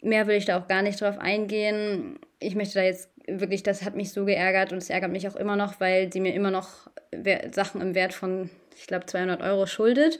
[0.00, 2.18] Mehr will ich da auch gar nicht drauf eingehen.
[2.38, 5.36] Ich möchte da jetzt wirklich, das hat mich so geärgert und es ärgert mich auch
[5.36, 6.90] immer noch, weil sie mir immer noch
[7.52, 10.18] Sachen im Wert von, ich glaube, 200 Euro schuldet,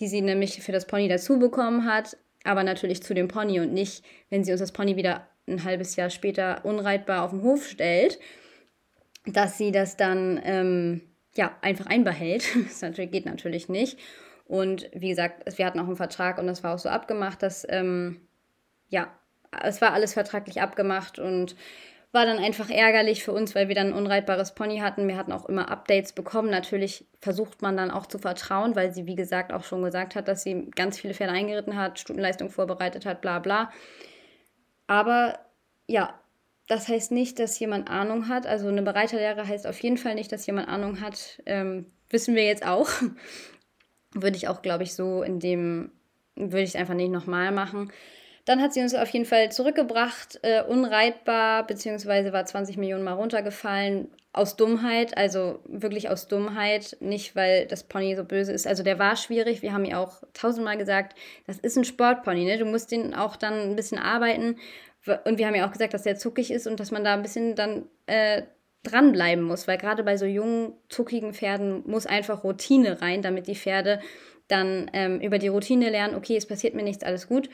[0.00, 3.72] die sie nämlich für das Pony dazu bekommen hat aber natürlich zu dem Pony und
[3.72, 7.66] nicht, wenn sie uns das Pony wieder ein halbes Jahr später unreitbar auf den Hof
[7.66, 8.18] stellt,
[9.26, 11.02] dass sie das dann ähm,
[11.34, 12.44] ja einfach einbehält.
[12.80, 13.98] Das geht natürlich nicht.
[14.44, 17.66] Und wie gesagt, wir hatten auch einen Vertrag und das war auch so abgemacht, dass
[17.68, 18.20] ähm,
[18.88, 19.08] ja,
[19.62, 21.56] es war alles vertraglich abgemacht und
[22.12, 25.08] war dann einfach ärgerlich für uns, weil wir dann ein unreitbares Pony hatten.
[25.08, 26.50] Wir hatten auch immer Updates bekommen.
[26.50, 30.28] Natürlich versucht man dann auch zu vertrauen, weil sie, wie gesagt, auch schon gesagt hat,
[30.28, 33.72] dass sie ganz viele Pferde eingeritten hat, Stundenleistung vorbereitet hat, bla bla.
[34.86, 35.38] Aber
[35.86, 36.20] ja,
[36.68, 38.46] das heißt nicht, dass jemand Ahnung hat.
[38.46, 41.42] Also eine Bereiterlehre heißt auf jeden Fall nicht, dass jemand Ahnung hat.
[41.46, 42.90] Ähm, wissen wir jetzt auch.
[44.14, 45.90] würde ich auch, glaube ich, so in dem,
[46.36, 47.90] würde ich es einfach nicht nochmal machen.
[48.44, 53.12] Dann hat sie uns auf jeden Fall zurückgebracht, äh, unreitbar, beziehungsweise war 20 Millionen mal
[53.12, 54.08] runtergefallen.
[54.34, 58.66] Aus Dummheit, also wirklich aus Dummheit, nicht weil das Pony so böse ist.
[58.66, 59.60] Also der war schwierig.
[59.60, 62.56] Wir haben ihr auch tausendmal gesagt, das ist ein Sportpony, ne?
[62.56, 64.56] Du musst den auch dann ein bisschen arbeiten.
[65.24, 67.22] Und wir haben ja auch gesagt, dass der zuckig ist und dass man da ein
[67.22, 68.42] bisschen dann äh,
[68.82, 73.54] dranbleiben muss, weil gerade bei so jungen, zuckigen Pferden muss einfach Routine rein, damit die
[73.54, 74.00] Pferde
[74.48, 77.48] dann ähm, über die Routine lernen, okay, es passiert mir nichts, alles gut.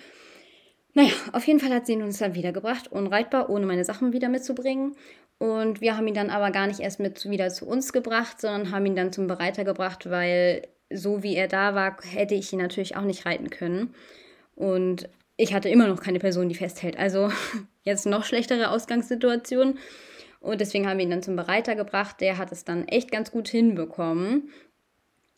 [0.94, 4.28] Naja, auf jeden Fall hat sie ihn uns dann wiedergebracht, unreitbar, ohne meine Sachen wieder
[4.28, 4.96] mitzubringen.
[5.38, 8.72] Und wir haben ihn dann aber gar nicht erst mit wieder zu uns gebracht, sondern
[8.72, 12.58] haben ihn dann zum Bereiter gebracht, weil so wie er da war, hätte ich ihn
[12.58, 13.94] natürlich auch nicht reiten können.
[14.56, 16.98] Und ich hatte immer noch keine Person, die festhält.
[16.98, 17.30] Also
[17.84, 19.78] jetzt noch schlechtere Ausgangssituation.
[20.40, 22.20] Und deswegen haben wir ihn dann zum Bereiter gebracht.
[22.20, 24.50] Der hat es dann echt ganz gut hinbekommen.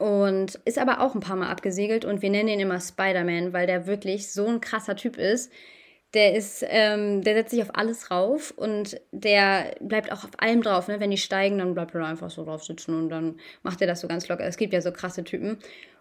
[0.01, 3.67] Und ist aber auch ein paar Mal abgesegelt und wir nennen ihn immer Spider-Man, weil
[3.67, 5.53] der wirklich so ein krasser Typ ist.
[6.15, 10.63] Der ist, ähm, der setzt sich auf alles rauf und der bleibt auch auf allem
[10.63, 10.89] drauf.
[10.89, 11.01] Ne?
[11.01, 14.01] Wenn die steigen, dann bleibt er einfach so drauf sitzen und dann macht er das
[14.01, 14.45] so ganz locker.
[14.45, 15.59] Es gibt ja so krasse Typen.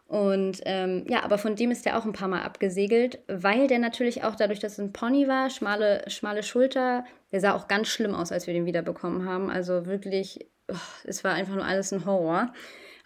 [0.07, 3.79] Und ähm, ja, aber von dem ist der auch ein paar Mal abgesegelt, weil der
[3.79, 7.89] natürlich auch dadurch, dass es ein Pony war, schmale, schmale Schulter, der sah auch ganz
[7.89, 9.49] schlimm aus, als wir den wiederbekommen haben.
[9.49, 12.53] Also wirklich, oh, es war einfach nur alles ein Horror.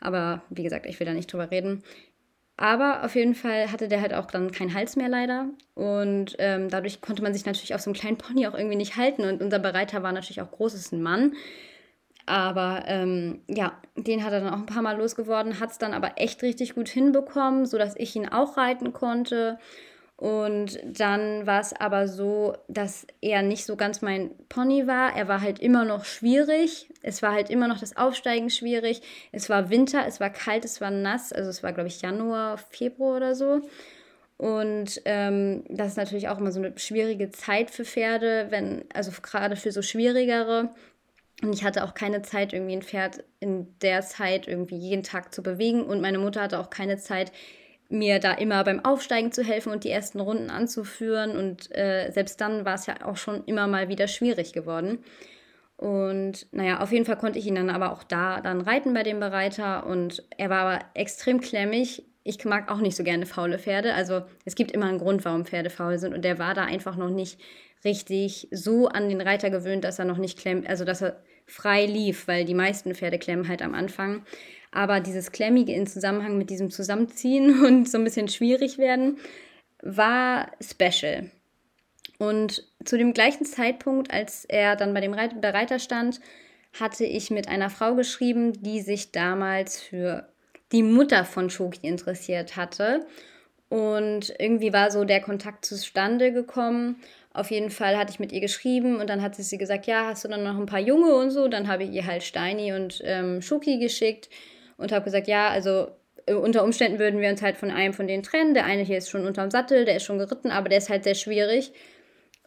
[0.03, 1.81] Aber wie gesagt, ich will da nicht drüber reden.
[2.55, 5.47] Aber auf jeden Fall hatte der halt auch dann keinen Hals mehr leider.
[5.73, 8.95] Und ähm, dadurch konnte man sich natürlich auf so einem kleinen Pony auch irgendwie nicht
[8.95, 9.23] halten.
[9.23, 11.33] Und unser Bereiter war natürlich auch groß, ist ein Mann.
[12.25, 15.93] Aber ähm, ja, den hat er dann auch ein paar Mal losgeworden, hat es dann
[15.93, 19.57] aber echt richtig gut hinbekommen, sodass ich ihn auch reiten konnte.
[20.15, 25.15] Und dann war es aber so, dass er nicht so ganz mein Pony war.
[25.15, 26.89] Er war halt immer noch schwierig.
[27.01, 29.01] Es war halt immer noch das Aufsteigen schwierig.
[29.31, 31.33] Es war Winter, es war kalt, es war nass.
[31.33, 33.61] Also es war, glaube ich, Januar, Februar oder so.
[34.37, 39.11] Und ähm, das ist natürlich auch immer so eine schwierige Zeit für Pferde, wenn, also
[39.21, 40.69] gerade für so schwierigere.
[41.41, 45.33] Und ich hatte auch keine Zeit, irgendwie ein Pferd in der Zeit irgendwie jeden Tag
[45.33, 45.83] zu bewegen.
[45.83, 47.31] Und meine Mutter hatte auch keine Zeit,
[47.89, 51.37] mir da immer beim Aufsteigen zu helfen und die ersten Runden anzuführen.
[51.37, 54.99] Und äh, selbst dann war es ja auch schon immer mal wieder schwierig geworden.
[55.77, 59.03] Und naja, auf jeden Fall konnte ich ihn dann aber auch da dann reiten bei
[59.03, 59.85] dem Bereiter.
[59.85, 62.03] Und er war aber extrem klemmig.
[62.23, 63.93] Ich mag auch nicht so gerne faule Pferde.
[63.93, 66.13] Also es gibt immer einen Grund, warum Pferde faul sind.
[66.13, 67.39] Und der war da einfach noch nicht
[67.83, 71.85] richtig so an den Reiter gewöhnt, dass er noch nicht klemmt, also dass er frei
[71.85, 74.23] lief, weil die meisten Pferde klemmen halt am Anfang.
[74.73, 79.17] Aber dieses Klemmige in Zusammenhang mit diesem Zusammenziehen und so ein bisschen schwierig werden,
[79.81, 81.29] war special.
[82.17, 86.19] Und zu dem gleichen Zeitpunkt, als er dann bei dem Bereiter stand,
[86.79, 90.27] hatte ich mit einer Frau geschrieben, die sich damals für
[90.71, 93.05] die Mutter von Shoki interessiert hatte.
[93.69, 97.01] Und irgendwie war so der Kontakt zustande gekommen.
[97.33, 100.23] Auf jeden Fall hatte ich mit ihr geschrieben und dann hat sie gesagt, ja, hast
[100.23, 101.47] du dann noch ein paar Junge und so.
[101.47, 104.29] Dann habe ich ihr halt Steini und ähm, Schoki geschickt
[104.77, 105.87] und habe gesagt, ja, also
[106.25, 108.53] äh, unter Umständen würden wir uns halt von einem von denen trennen.
[108.53, 111.03] Der eine hier ist schon unterm Sattel, der ist schon geritten, aber der ist halt
[111.03, 111.71] sehr schwierig.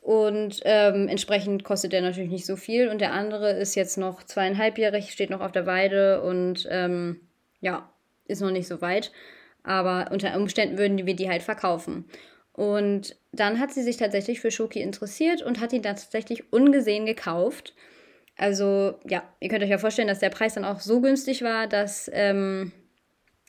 [0.00, 2.88] Und ähm, entsprechend kostet der natürlich nicht so viel.
[2.88, 7.20] Und der andere ist jetzt noch zweieinhalbjährig, steht noch auf der Weide und ähm,
[7.60, 7.90] ja,
[8.26, 9.10] ist noch nicht so weit.
[9.64, 12.04] Aber unter Umständen würden wir die halt verkaufen.
[12.52, 17.04] Und dann hat sie sich tatsächlich für Schoki interessiert und hat ihn dann tatsächlich ungesehen
[17.04, 17.74] gekauft.
[18.36, 21.66] Also ja, ihr könnt euch ja vorstellen, dass der Preis dann auch so günstig war,
[21.66, 22.72] dass ähm,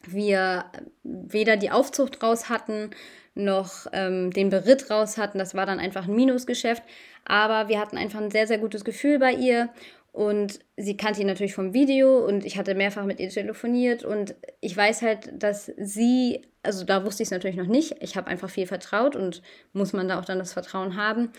[0.05, 0.65] wir
[1.03, 2.91] weder die Aufzucht raus hatten,
[3.35, 5.37] noch ähm, den Beritt raus hatten.
[5.39, 6.83] Das war dann einfach ein Minusgeschäft.
[7.25, 9.69] Aber wir hatten einfach ein sehr, sehr gutes Gefühl bei ihr.
[10.13, 14.03] Und sie kannte ihn natürlich vom Video und ich hatte mehrfach mit ihr telefoniert.
[14.03, 17.97] Und ich weiß halt, dass sie, also da wusste ich es natürlich noch nicht.
[18.01, 21.31] Ich habe einfach viel vertraut und muss man da auch dann das Vertrauen haben.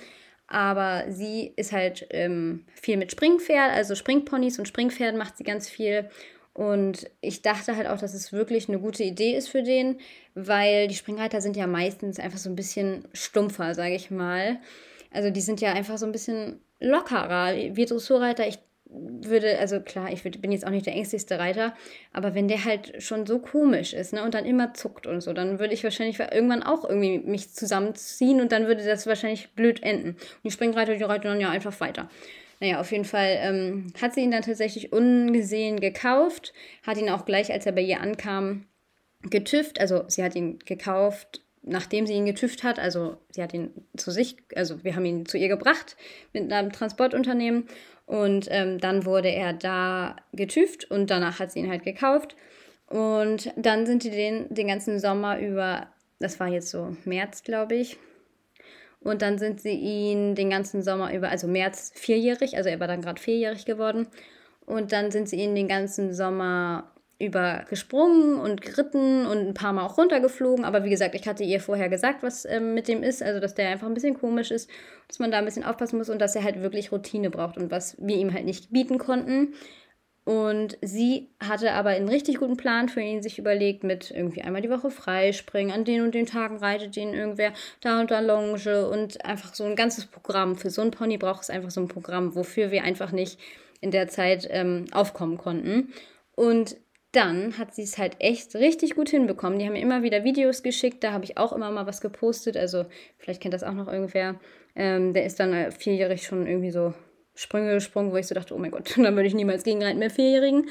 [0.49, 5.69] Aber sie ist halt ähm, viel mit Springpferd, also Springponys und Springpferden macht sie ganz
[5.69, 6.09] viel.
[6.55, 10.01] Und ich dachte halt auch, dass es wirklich eine gute Idee ist für den,
[10.35, 14.59] weil die Springreiter sind ja meistens einfach so ein bisschen stumpfer, sage ich mal.
[15.13, 17.55] Also die sind ja einfach so ein bisschen lockerer.
[17.55, 18.59] Wir Dressurreiter, ich
[18.91, 21.75] würde, also klar, ich bin jetzt auch nicht der ängstlichste Reiter,
[22.13, 25.33] aber wenn der halt schon so komisch ist, ne, und dann immer zuckt und so,
[25.33, 29.83] dann würde ich wahrscheinlich irgendwann auch irgendwie mich zusammenziehen und dann würde das wahrscheinlich blöd
[29.83, 30.11] enden.
[30.11, 32.09] Und die Springreiter, die reiten dann ja einfach weiter.
[32.61, 37.25] Naja, auf jeden Fall ähm, hat sie ihn dann tatsächlich ungesehen gekauft, hat ihn auch
[37.25, 38.67] gleich, als er bei ihr ankam,
[39.23, 39.81] getüft.
[39.81, 42.79] Also sie hat ihn gekauft, nachdem sie ihn getüft hat.
[42.79, 45.97] Also sie hat ihn zu sich, also wir haben ihn zu ihr gebracht
[46.33, 47.69] mit einem Transportunternehmen
[48.09, 52.37] und ähm, dann wurde er da getüft und danach hat sie ihn halt gekauft.
[52.87, 57.75] Und dann sind die den, den ganzen Sommer über, das war jetzt so März, glaube
[57.75, 57.99] ich.
[59.01, 62.89] Und dann sind sie ihn den ganzen Sommer über, also März vierjährig, also er war
[62.89, 64.09] dann gerade vierjährig geworden.
[64.65, 69.73] Und dann sind sie ihn den ganzen Sommer über gesprungen und geritten und ein paar
[69.73, 70.65] Mal auch runtergeflogen.
[70.65, 73.23] Aber wie gesagt, ich hatte ihr vorher gesagt, was ähm, mit dem ist.
[73.23, 74.71] Also, dass der einfach ein bisschen komisch ist,
[75.09, 77.71] dass man da ein bisschen aufpassen muss und dass er halt wirklich Routine braucht und
[77.71, 79.55] was wir ihm halt nicht bieten konnten.
[80.29, 84.61] Und sie hatte aber einen richtig guten Plan für ihn sich überlegt, mit irgendwie einmal
[84.61, 88.91] die Woche freispringen, an den und den Tagen reitet ihn irgendwer da und da Longe
[88.91, 90.57] und einfach so ein ganzes Programm.
[90.57, 93.41] Für so einen Pony braucht es einfach so ein Programm, wofür wir einfach nicht
[93.81, 95.95] in der Zeit ähm, aufkommen konnten.
[96.35, 96.77] Und
[97.13, 99.59] dann hat sie es halt echt richtig gut hinbekommen.
[99.59, 102.57] Die haben mir immer wieder Videos geschickt, da habe ich auch immer mal was gepostet.
[102.57, 102.85] Also,
[103.17, 104.39] vielleicht kennt das auch noch irgendwer.
[104.77, 106.93] Ähm, der ist dann äh, vierjährig schon irgendwie so
[107.35, 110.11] Sprünge gesprungen, wo ich so dachte, oh mein Gott, dann würde ich niemals gegenreiten mehr
[110.11, 110.69] Vierjährigen.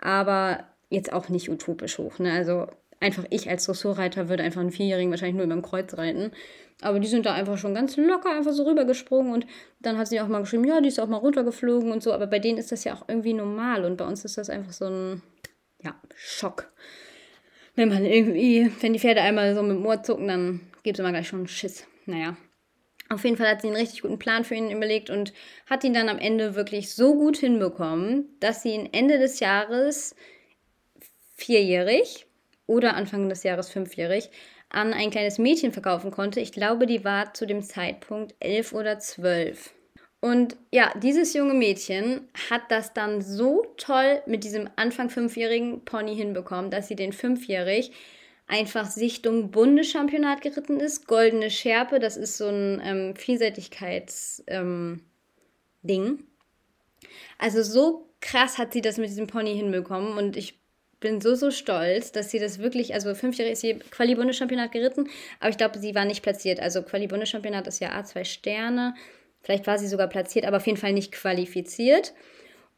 [0.00, 2.18] Aber jetzt auch nicht utopisch hoch.
[2.18, 2.32] Ne?
[2.32, 2.66] Also,
[3.00, 6.32] einfach ich als Dressurreiter würde einfach einen Vierjährigen wahrscheinlich nur über dem Kreuz reiten.
[6.80, 9.46] Aber die sind da einfach schon ganz locker einfach so rübergesprungen und
[9.80, 12.12] dann hat sie auch mal geschrieben, ja, die ist auch mal runtergeflogen und so.
[12.12, 14.72] Aber bei denen ist das ja auch irgendwie normal und bei uns ist das einfach
[14.72, 15.22] so ein
[15.84, 16.72] ja, Schock.
[17.76, 21.00] Wenn man irgendwie, wenn die Pferde einmal so mit dem Ohr zucken, dann gibt es
[21.00, 21.86] immer gleich schon Schiss.
[22.06, 22.36] Naja.
[23.10, 25.32] Auf jeden Fall hat sie einen richtig guten Plan für ihn überlegt und
[25.66, 30.16] hat ihn dann am Ende wirklich so gut hinbekommen, dass sie ihn Ende des Jahres
[31.36, 32.26] vierjährig
[32.66, 34.30] oder Anfang des Jahres fünfjährig
[34.70, 36.40] an ein kleines Mädchen verkaufen konnte.
[36.40, 39.74] Ich glaube, die war zu dem Zeitpunkt elf oder zwölf.
[40.24, 46.16] Und ja, dieses junge Mädchen hat das dann so toll mit diesem Anfang fünfjährigen Pony
[46.16, 47.92] hinbekommen, dass sie den fünfjährig
[48.46, 51.06] einfach Sichtung Bundeschampionat geritten ist.
[51.06, 54.96] Goldene Schärpe, das ist so ein ähm, Vielseitigkeits-Ding.
[55.84, 56.26] Ähm,
[57.36, 60.58] also so krass hat sie das mit diesem Pony hinbekommen und ich
[61.00, 65.06] bin so, so stolz, dass sie das wirklich, also fünfjährig ist sie Quali-Bundeschampionat geritten,
[65.38, 66.60] aber ich glaube, sie war nicht platziert.
[66.60, 68.94] Also Quali-Bundeschampionat ist ja A2 Sterne
[69.44, 72.14] Vielleicht war sie sogar platziert, aber auf jeden Fall nicht qualifiziert.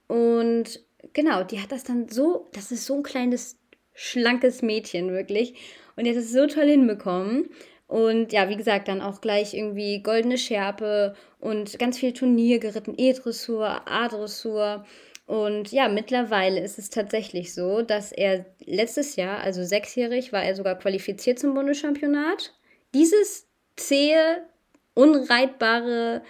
[0.09, 3.57] Und genau, die hat das dann so, das ist so ein kleines,
[3.95, 5.55] schlankes Mädchen wirklich.
[5.95, 7.49] Und die hat es so toll hinbekommen.
[7.87, 12.95] Und ja, wie gesagt, dann auch gleich irgendwie goldene Schärpe und ganz viel Turnier geritten,
[12.99, 14.85] E-Dressur, A-Dressur.
[15.27, 20.57] Und ja, mittlerweile ist es tatsächlich so, dass er letztes Jahr, also sechsjährig, war er
[20.57, 22.55] sogar qualifiziert zum Bundeschampionat.
[22.93, 24.43] Dieses zähe,
[24.95, 26.23] unreitbare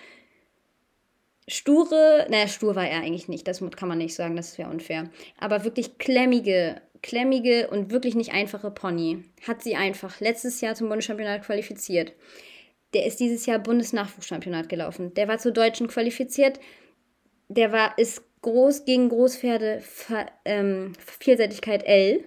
[1.48, 5.11] sture, naja, stur war er eigentlich nicht, das kann man nicht sagen, das wäre unfair.
[5.38, 10.88] Aber wirklich klemmige, klemmige und wirklich nicht einfache Pony hat sie einfach letztes Jahr zum
[10.88, 12.12] Bundeschampionat qualifiziert.
[12.94, 15.14] Der ist dieses Jahr Bundesnachwuchschampionat gelaufen.
[15.14, 16.61] Der war zu Deutschen qualifiziert.
[17.48, 19.82] Der war, ist groß gegen Großpferde
[20.44, 22.24] ähm, Vielseitigkeit L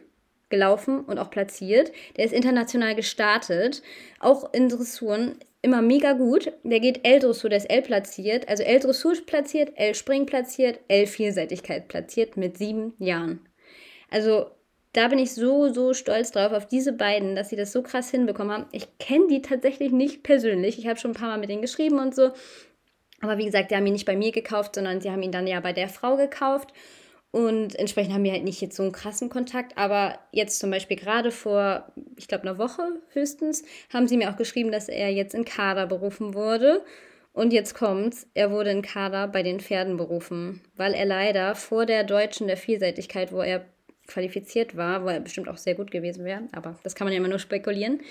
[0.49, 1.91] gelaufen und auch platziert.
[2.17, 3.81] Der ist international gestartet,
[4.19, 6.51] auch in Dressuren immer mega gut.
[6.63, 12.57] Der geht L-Dressur, der ist L platziert, also L-Dressur platziert, L-Spring platziert, L-Vielseitigkeit platziert mit
[12.57, 13.41] sieben Jahren.
[14.09, 14.47] Also
[14.93, 18.09] da bin ich so, so stolz drauf, auf diese beiden, dass sie das so krass
[18.09, 18.65] hinbekommen haben.
[18.71, 20.79] Ich kenne die tatsächlich nicht persönlich.
[20.79, 22.31] Ich habe schon ein paar Mal mit denen geschrieben und so.
[23.21, 25.45] Aber wie gesagt, die haben ihn nicht bei mir gekauft, sondern sie haben ihn dann
[25.45, 26.73] ja bei der Frau gekauft.
[27.31, 29.77] Und entsprechend haben wir halt nicht jetzt so einen krassen Kontakt.
[29.77, 33.63] Aber jetzt zum Beispiel gerade vor, ich glaube, einer Woche höchstens,
[33.93, 36.83] haben sie mir auch geschrieben, dass er jetzt in Kader berufen wurde.
[37.33, 41.85] Und jetzt kommt's, er wurde in Kader bei den Pferden berufen, weil er leider vor
[41.85, 43.65] der Deutschen der Vielseitigkeit, wo er
[44.07, 47.19] qualifiziert war, wo er bestimmt auch sehr gut gewesen wäre, aber das kann man ja
[47.19, 48.01] immer nur spekulieren,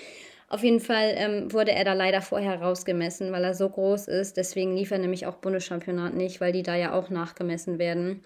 [0.47, 4.35] Auf jeden Fall ähm, wurde er da leider vorher rausgemessen, weil er so groß ist.
[4.35, 8.23] Deswegen lief er nämlich auch Bundeschampionat nicht, weil die da ja auch nachgemessen werden.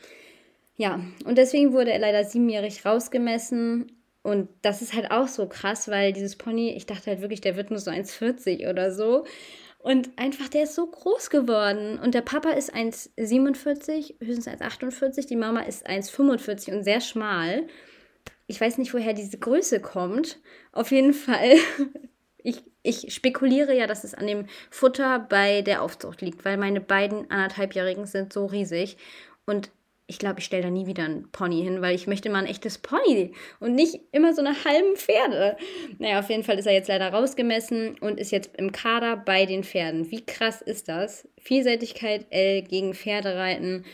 [0.76, 3.92] Ja, und deswegen wurde er leider siebenjährig rausgemessen.
[4.24, 7.56] Und das ist halt auch so krass, weil dieses Pony, ich dachte halt wirklich, der
[7.56, 9.26] wird nur so 1,40 oder so.
[9.80, 12.00] Und einfach, der ist so groß geworden.
[12.00, 15.28] Und der Papa ist 1,47, höchstens 1,48.
[15.28, 17.68] Die Mama ist 1,45 und sehr schmal.
[18.48, 20.40] Ich weiß nicht, woher diese Größe kommt.
[20.72, 21.58] Auf jeden Fall
[22.44, 26.82] ich, ich spekuliere ja, dass es an dem Futter bei der Aufzucht liegt, weil meine
[26.82, 28.98] beiden anderthalbjährigen sind so riesig.
[29.46, 29.72] Und
[30.08, 32.50] ich glaube, ich stelle da nie wieder ein Pony hin, weil ich möchte mal ein
[32.50, 35.58] echtes Pony und nicht immer so eine halben Pferde.
[35.98, 39.46] Naja, auf jeden Fall ist er jetzt leider rausgemessen und ist jetzt im Kader bei
[39.46, 40.12] den Pferden.
[40.12, 41.28] Wie krass ist das?
[41.40, 43.86] Vielseitigkeit L gegen Pferdereiten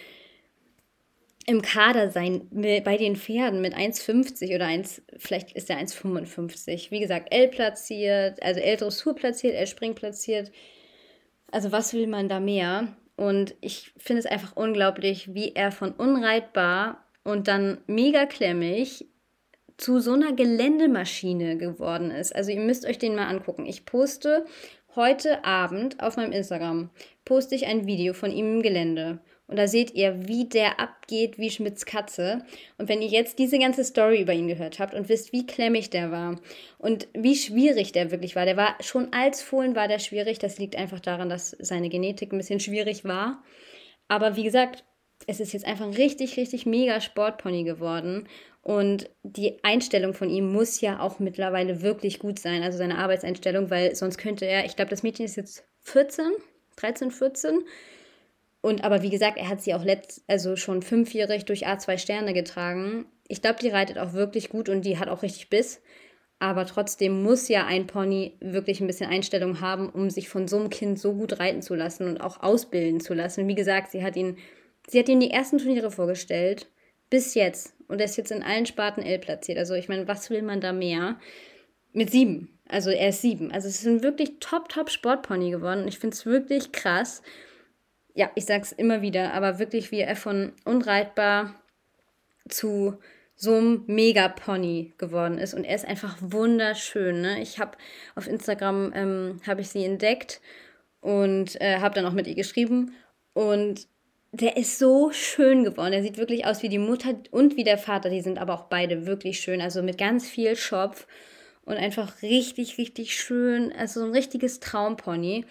[1.49, 6.91] im Kader sein bei den Pferden mit 1,50 oder 1, vielleicht ist er 1,55.
[6.91, 10.51] Wie gesagt, L platziert, also L Dressur platziert, L Spring platziert.
[11.51, 12.95] Also was will man da mehr?
[13.19, 19.07] Und ich finde es einfach unglaublich, wie er von unreitbar und dann mega klemmig
[19.75, 22.33] zu so einer Geländemaschine geworden ist.
[22.33, 23.65] Also ihr müsst euch den mal angucken.
[23.65, 24.45] Ich poste
[24.95, 26.91] heute Abend auf meinem Instagram,
[27.25, 29.19] poste ich ein Video von ihm im Gelände.
[29.49, 32.45] Und da seht ihr, wie der abgeht wie Schmidts Katze.
[32.77, 35.89] Und wenn ihr jetzt diese ganze Story über ihn gehört habt und wisst, wie klemmig
[35.89, 36.39] der war
[36.77, 40.37] und wie schwierig der wirklich war, der war schon als Fohlen war der schwierig.
[40.37, 43.43] Das liegt einfach daran, dass seine Genetik ein bisschen schwierig war.
[44.07, 44.83] Aber wie gesagt,
[45.25, 48.29] es ist jetzt einfach ein richtig, richtig mega Sportpony geworden.
[48.61, 53.71] Und die Einstellung von ihm muss ja auch mittlerweile wirklich gut sein, also seine Arbeitseinstellung,
[53.71, 56.25] weil sonst könnte er, ich glaube, das Mädchen ist jetzt 14,
[56.75, 57.63] 13, 14
[58.61, 62.33] und aber wie gesagt, er hat sie auch letzt, also schon fünfjährig durch A2 Sterne
[62.33, 63.05] getragen.
[63.27, 65.81] Ich glaube, die reitet auch wirklich gut und die hat auch richtig Biss.
[66.39, 70.57] Aber trotzdem muss ja ein Pony wirklich ein bisschen Einstellung haben, um sich von so
[70.57, 73.47] einem Kind so gut reiten zu lassen und auch ausbilden zu lassen.
[73.47, 74.37] Wie gesagt, sie hat ihn,
[74.87, 76.67] sie hat ihm die ersten Turniere vorgestellt,
[77.09, 77.75] bis jetzt.
[77.87, 79.57] Und er ist jetzt in allen Sparten L platziert.
[79.57, 81.17] Also ich meine, was will man da mehr?
[81.91, 82.57] Mit sieben.
[82.67, 83.51] Also er ist sieben.
[83.51, 85.87] Also es ist ein wirklich top, top Sportpony geworden.
[85.87, 87.21] Ich finde es wirklich krass
[88.13, 91.55] ja, ich sag's immer wieder, aber wirklich wie er von unreitbar
[92.47, 92.97] zu
[93.35, 95.53] so einem Mega-Pony geworden ist.
[95.53, 97.21] Und er ist einfach wunderschön.
[97.21, 97.41] Ne?
[97.41, 97.77] Ich habe
[98.15, 100.41] auf Instagram ähm, habe ich sie entdeckt
[100.99, 102.93] und äh, habe dann auch mit ihr geschrieben.
[103.33, 103.87] Und
[104.31, 105.93] der ist so schön geworden.
[105.93, 108.09] Er sieht wirklich aus wie die Mutter und wie der Vater.
[108.09, 109.61] Die sind aber auch beide wirklich schön.
[109.61, 111.07] Also mit ganz viel Schopf
[111.63, 113.71] und einfach richtig, richtig schön.
[113.71, 115.45] Also so ein richtiges Traumpony.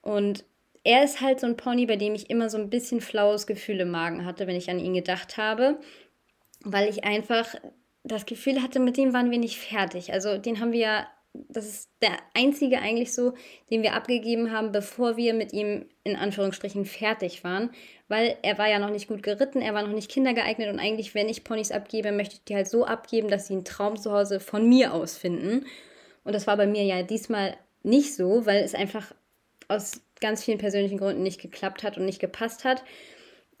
[0.00, 0.44] Und
[0.84, 3.80] er ist halt so ein Pony, bei dem ich immer so ein bisschen flaues Gefühl
[3.80, 5.78] im Magen hatte, wenn ich an ihn gedacht habe,
[6.64, 7.54] weil ich einfach
[8.04, 10.12] das Gefühl hatte, mit dem waren wir nicht fertig.
[10.12, 13.34] Also den haben wir ja, das ist der einzige eigentlich so,
[13.70, 17.70] den wir abgegeben haben, bevor wir mit ihm in Anführungsstrichen fertig waren,
[18.08, 21.14] weil er war ja noch nicht gut geritten, er war noch nicht kindergeeignet und eigentlich,
[21.14, 24.12] wenn ich Ponys abgebe, möchte ich die halt so abgeben, dass sie einen Traum zu
[24.12, 25.64] Hause von mir aus finden.
[26.24, 29.14] Und das war bei mir ja diesmal nicht so, weil es einfach
[29.68, 32.82] aus ganz vielen persönlichen Gründen nicht geklappt hat und nicht gepasst hat.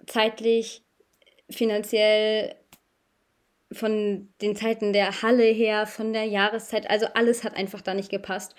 [0.06, 0.82] Zeitlich,
[1.50, 2.54] finanziell,
[3.74, 8.10] von den Zeiten der Halle her, von der Jahreszeit, also alles hat einfach da nicht
[8.10, 8.54] gepasst.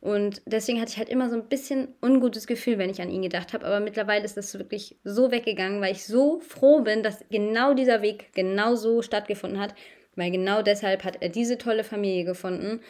[0.00, 3.22] Und deswegen hatte ich halt immer so ein bisschen ungutes Gefühl, wenn ich an ihn
[3.22, 3.66] gedacht habe.
[3.66, 8.00] Aber mittlerweile ist das wirklich so weggegangen, weil ich so froh bin, dass genau dieser
[8.00, 9.74] Weg genau so stattgefunden hat.
[10.14, 12.80] Weil genau deshalb hat er diese tolle Familie gefunden.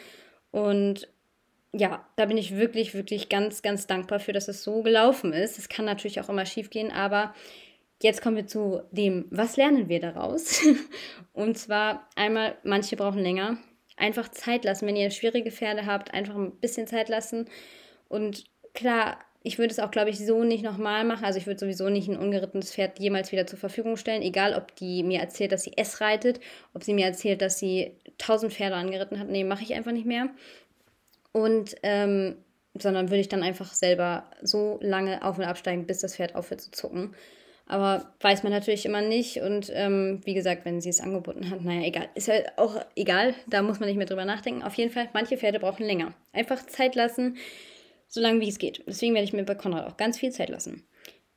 [0.51, 1.07] Und
[1.71, 5.59] ja, da bin ich wirklich, wirklich ganz, ganz dankbar für, dass es so gelaufen ist.
[5.59, 7.33] Es kann natürlich auch immer schief gehen, aber
[8.01, 10.61] jetzt kommen wir zu dem, was lernen wir daraus?
[11.33, 13.57] Und zwar einmal, manche brauchen länger.
[13.97, 14.87] Einfach Zeit lassen.
[14.87, 17.49] Wenn ihr schwierige Pferde habt, einfach ein bisschen Zeit lassen.
[18.07, 21.25] Und klar, ich würde es auch, glaube ich, so nicht nochmal machen.
[21.25, 24.21] Also ich würde sowieso nicht ein ungerittenes Pferd jemals wieder zur Verfügung stellen.
[24.21, 26.39] Egal, ob die mir erzählt, dass sie S reitet,
[26.73, 29.29] ob sie mir erzählt, dass sie tausend Pferde angeritten hat.
[29.29, 30.29] Nee, mache ich einfach nicht mehr.
[31.31, 32.37] Und, ähm,
[32.77, 36.61] sondern würde ich dann einfach selber so lange auf und absteigen, bis das Pferd aufhört
[36.61, 37.15] zu zucken.
[37.69, 39.41] Aber weiß man natürlich immer nicht.
[39.41, 42.09] Und ähm, wie gesagt, wenn sie es angeboten hat, naja, egal.
[42.15, 44.63] Ist ja auch egal, da muss man nicht mehr drüber nachdenken.
[44.63, 46.13] Auf jeden Fall, manche Pferde brauchen länger.
[46.33, 47.37] Einfach Zeit lassen,
[48.07, 48.83] so lange wie es geht.
[48.87, 50.87] Deswegen werde ich mir bei Konrad auch ganz viel Zeit lassen.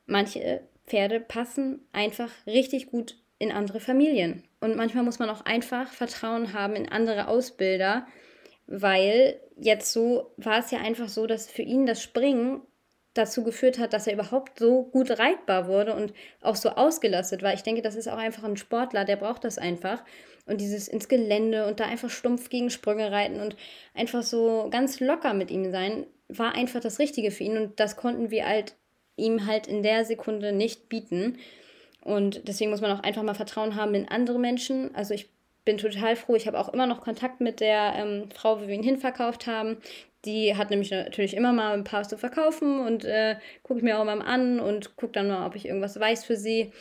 [0.07, 4.43] Manche Pferde passen einfach richtig gut in andere Familien.
[4.61, 8.07] Und manchmal muss man auch einfach Vertrauen haben in andere Ausbilder,
[8.67, 12.63] weil jetzt so war es ja einfach so, dass für ihn das Springen
[13.15, 17.53] dazu geführt hat, dass er überhaupt so gut reitbar wurde und auch so ausgelastet war.
[17.53, 20.03] Ich denke, das ist auch einfach ein Sportler, der braucht das einfach.
[20.47, 23.57] Und dieses ins Gelände und da einfach stumpf gegen Sprünge reiten und
[23.95, 27.59] einfach so ganz locker mit ihm sein, war einfach das Richtige für ihn.
[27.59, 28.75] Und das konnten wir halt
[29.17, 31.39] ihm halt in der Sekunde nicht bieten.
[32.03, 34.95] Und deswegen muss man auch einfach mal Vertrauen haben in andere Menschen.
[34.95, 35.29] Also ich
[35.65, 36.35] bin total froh.
[36.35, 39.79] Ich habe auch immer noch Kontakt mit der ähm, Frau, wo wir ihn hinverkauft haben.
[40.25, 43.99] Die hat nämlich natürlich immer mal ein paar zu verkaufen und äh, gucke ich mir
[43.99, 46.73] auch mal an und gucke dann mal, ob ich irgendwas weiß für sie.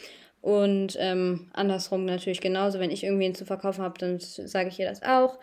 [0.41, 2.79] Und ähm, andersrum natürlich genauso.
[2.79, 5.39] Wenn ich irgendwen zu verkaufen habe, dann sage ich ihr das auch.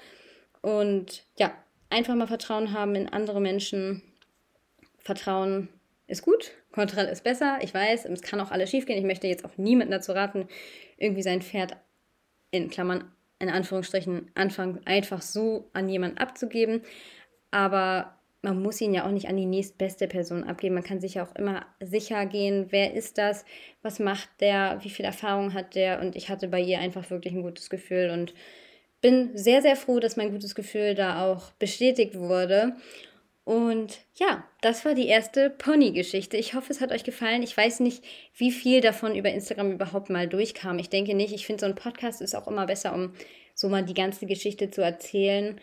[0.60, 1.52] Und ja,
[1.90, 4.02] einfach mal Vertrauen haben in andere Menschen.
[4.98, 5.68] Vertrauen
[6.06, 7.58] ist gut, Kontrolle ist besser.
[7.62, 8.98] Ich weiß, es kann auch alles schief gehen.
[8.98, 10.48] Ich möchte jetzt auch niemanden dazu raten,
[10.96, 11.76] irgendwie sein Pferd
[12.50, 16.82] in Klammern, in Anführungsstrichen, Anfang einfach so an jemanden abzugeben.
[17.50, 20.74] Aber man muss ihn ja auch nicht an die nächstbeste Person abgeben.
[20.74, 23.44] Man kann sich ja auch immer sicher gehen, wer ist das,
[23.82, 26.00] was macht der, wie viel Erfahrung hat der.
[26.00, 28.34] Und ich hatte bei ihr einfach wirklich ein gutes Gefühl und
[29.00, 32.76] bin sehr, sehr froh, dass mein gutes Gefühl da auch bestätigt wurde.
[33.48, 36.36] Und ja, das war die erste Pony-Geschichte.
[36.36, 37.42] Ich hoffe, es hat euch gefallen.
[37.42, 38.04] Ich weiß nicht,
[38.36, 40.78] wie viel davon über Instagram überhaupt mal durchkam.
[40.78, 41.32] Ich denke nicht.
[41.32, 43.14] Ich finde, so ein Podcast ist auch immer besser, um
[43.54, 45.58] so mal die ganze Geschichte zu erzählen.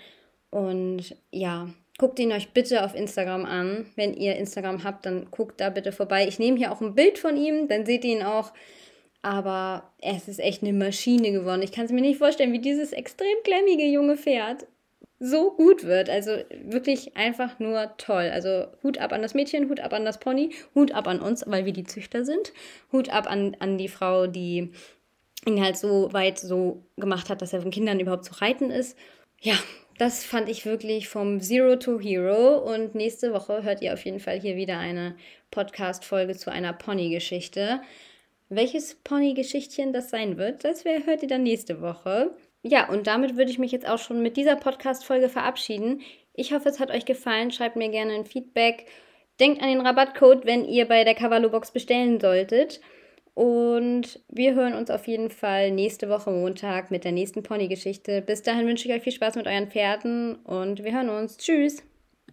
[0.49, 1.69] Und ja,
[1.99, 3.86] guckt ihn euch bitte auf Instagram an.
[3.95, 6.27] Wenn ihr Instagram habt, dann guckt da bitte vorbei.
[6.27, 8.51] Ich nehme hier auch ein Bild von ihm, dann seht ihr ihn auch.
[9.21, 11.61] Aber es ist echt eine Maschine geworden.
[11.61, 14.65] Ich kann es mir nicht vorstellen, wie dieses extrem klemmige junge Pferd
[15.26, 16.09] so gut wird.
[16.09, 18.30] Also wirklich einfach nur toll.
[18.32, 21.43] Also Hut ab an das Mädchen, Hut ab an das Pony, Hut ab an uns,
[21.47, 22.53] weil wir die Züchter sind.
[22.91, 24.71] Hut ab an, an die Frau, die
[25.45, 28.97] ihn halt so weit so gemacht hat, dass er von Kindern überhaupt zu reiten ist.
[29.41, 29.55] Ja,
[29.97, 32.57] das fand ich wirklich vom Zero to Hero.
[32.57, 35.15] Und nächste Woche hört ihr auf jeden Fall hier wieder eine
[35.51, 37.82] Podcast-Folge zu einer Pony-Geschichte.
[38.49, 42.36] Welches Pony-Geschichtchen das sein wird, das hört ihr dann nächste Woche.
[42.68, 46.01] Ja, und damit würde ich mich jetzt auch schon mit dieser Podcast-Folge verabschieden.
[46.34, 47.51] Ich hoffe, es hat euch gefallen.
[47.51, 48.88] Schreibt mir gerne ein Feedback.
[49.39, 52.82] Denkt an den Rabattcode, wenn ihr bei der Cavallo-Box bestellen solltet.
[53.36, 58.24] Und wir hören uns auf jeden Fall nächste Woche Montag mit der nächsten Pony-Geschichte.
[58.24, 61.38] Bis dahin wünsche ich euch viel Spaß mit euren Pferden und wir hören uns.
[61.38, 61.84] Tschüss!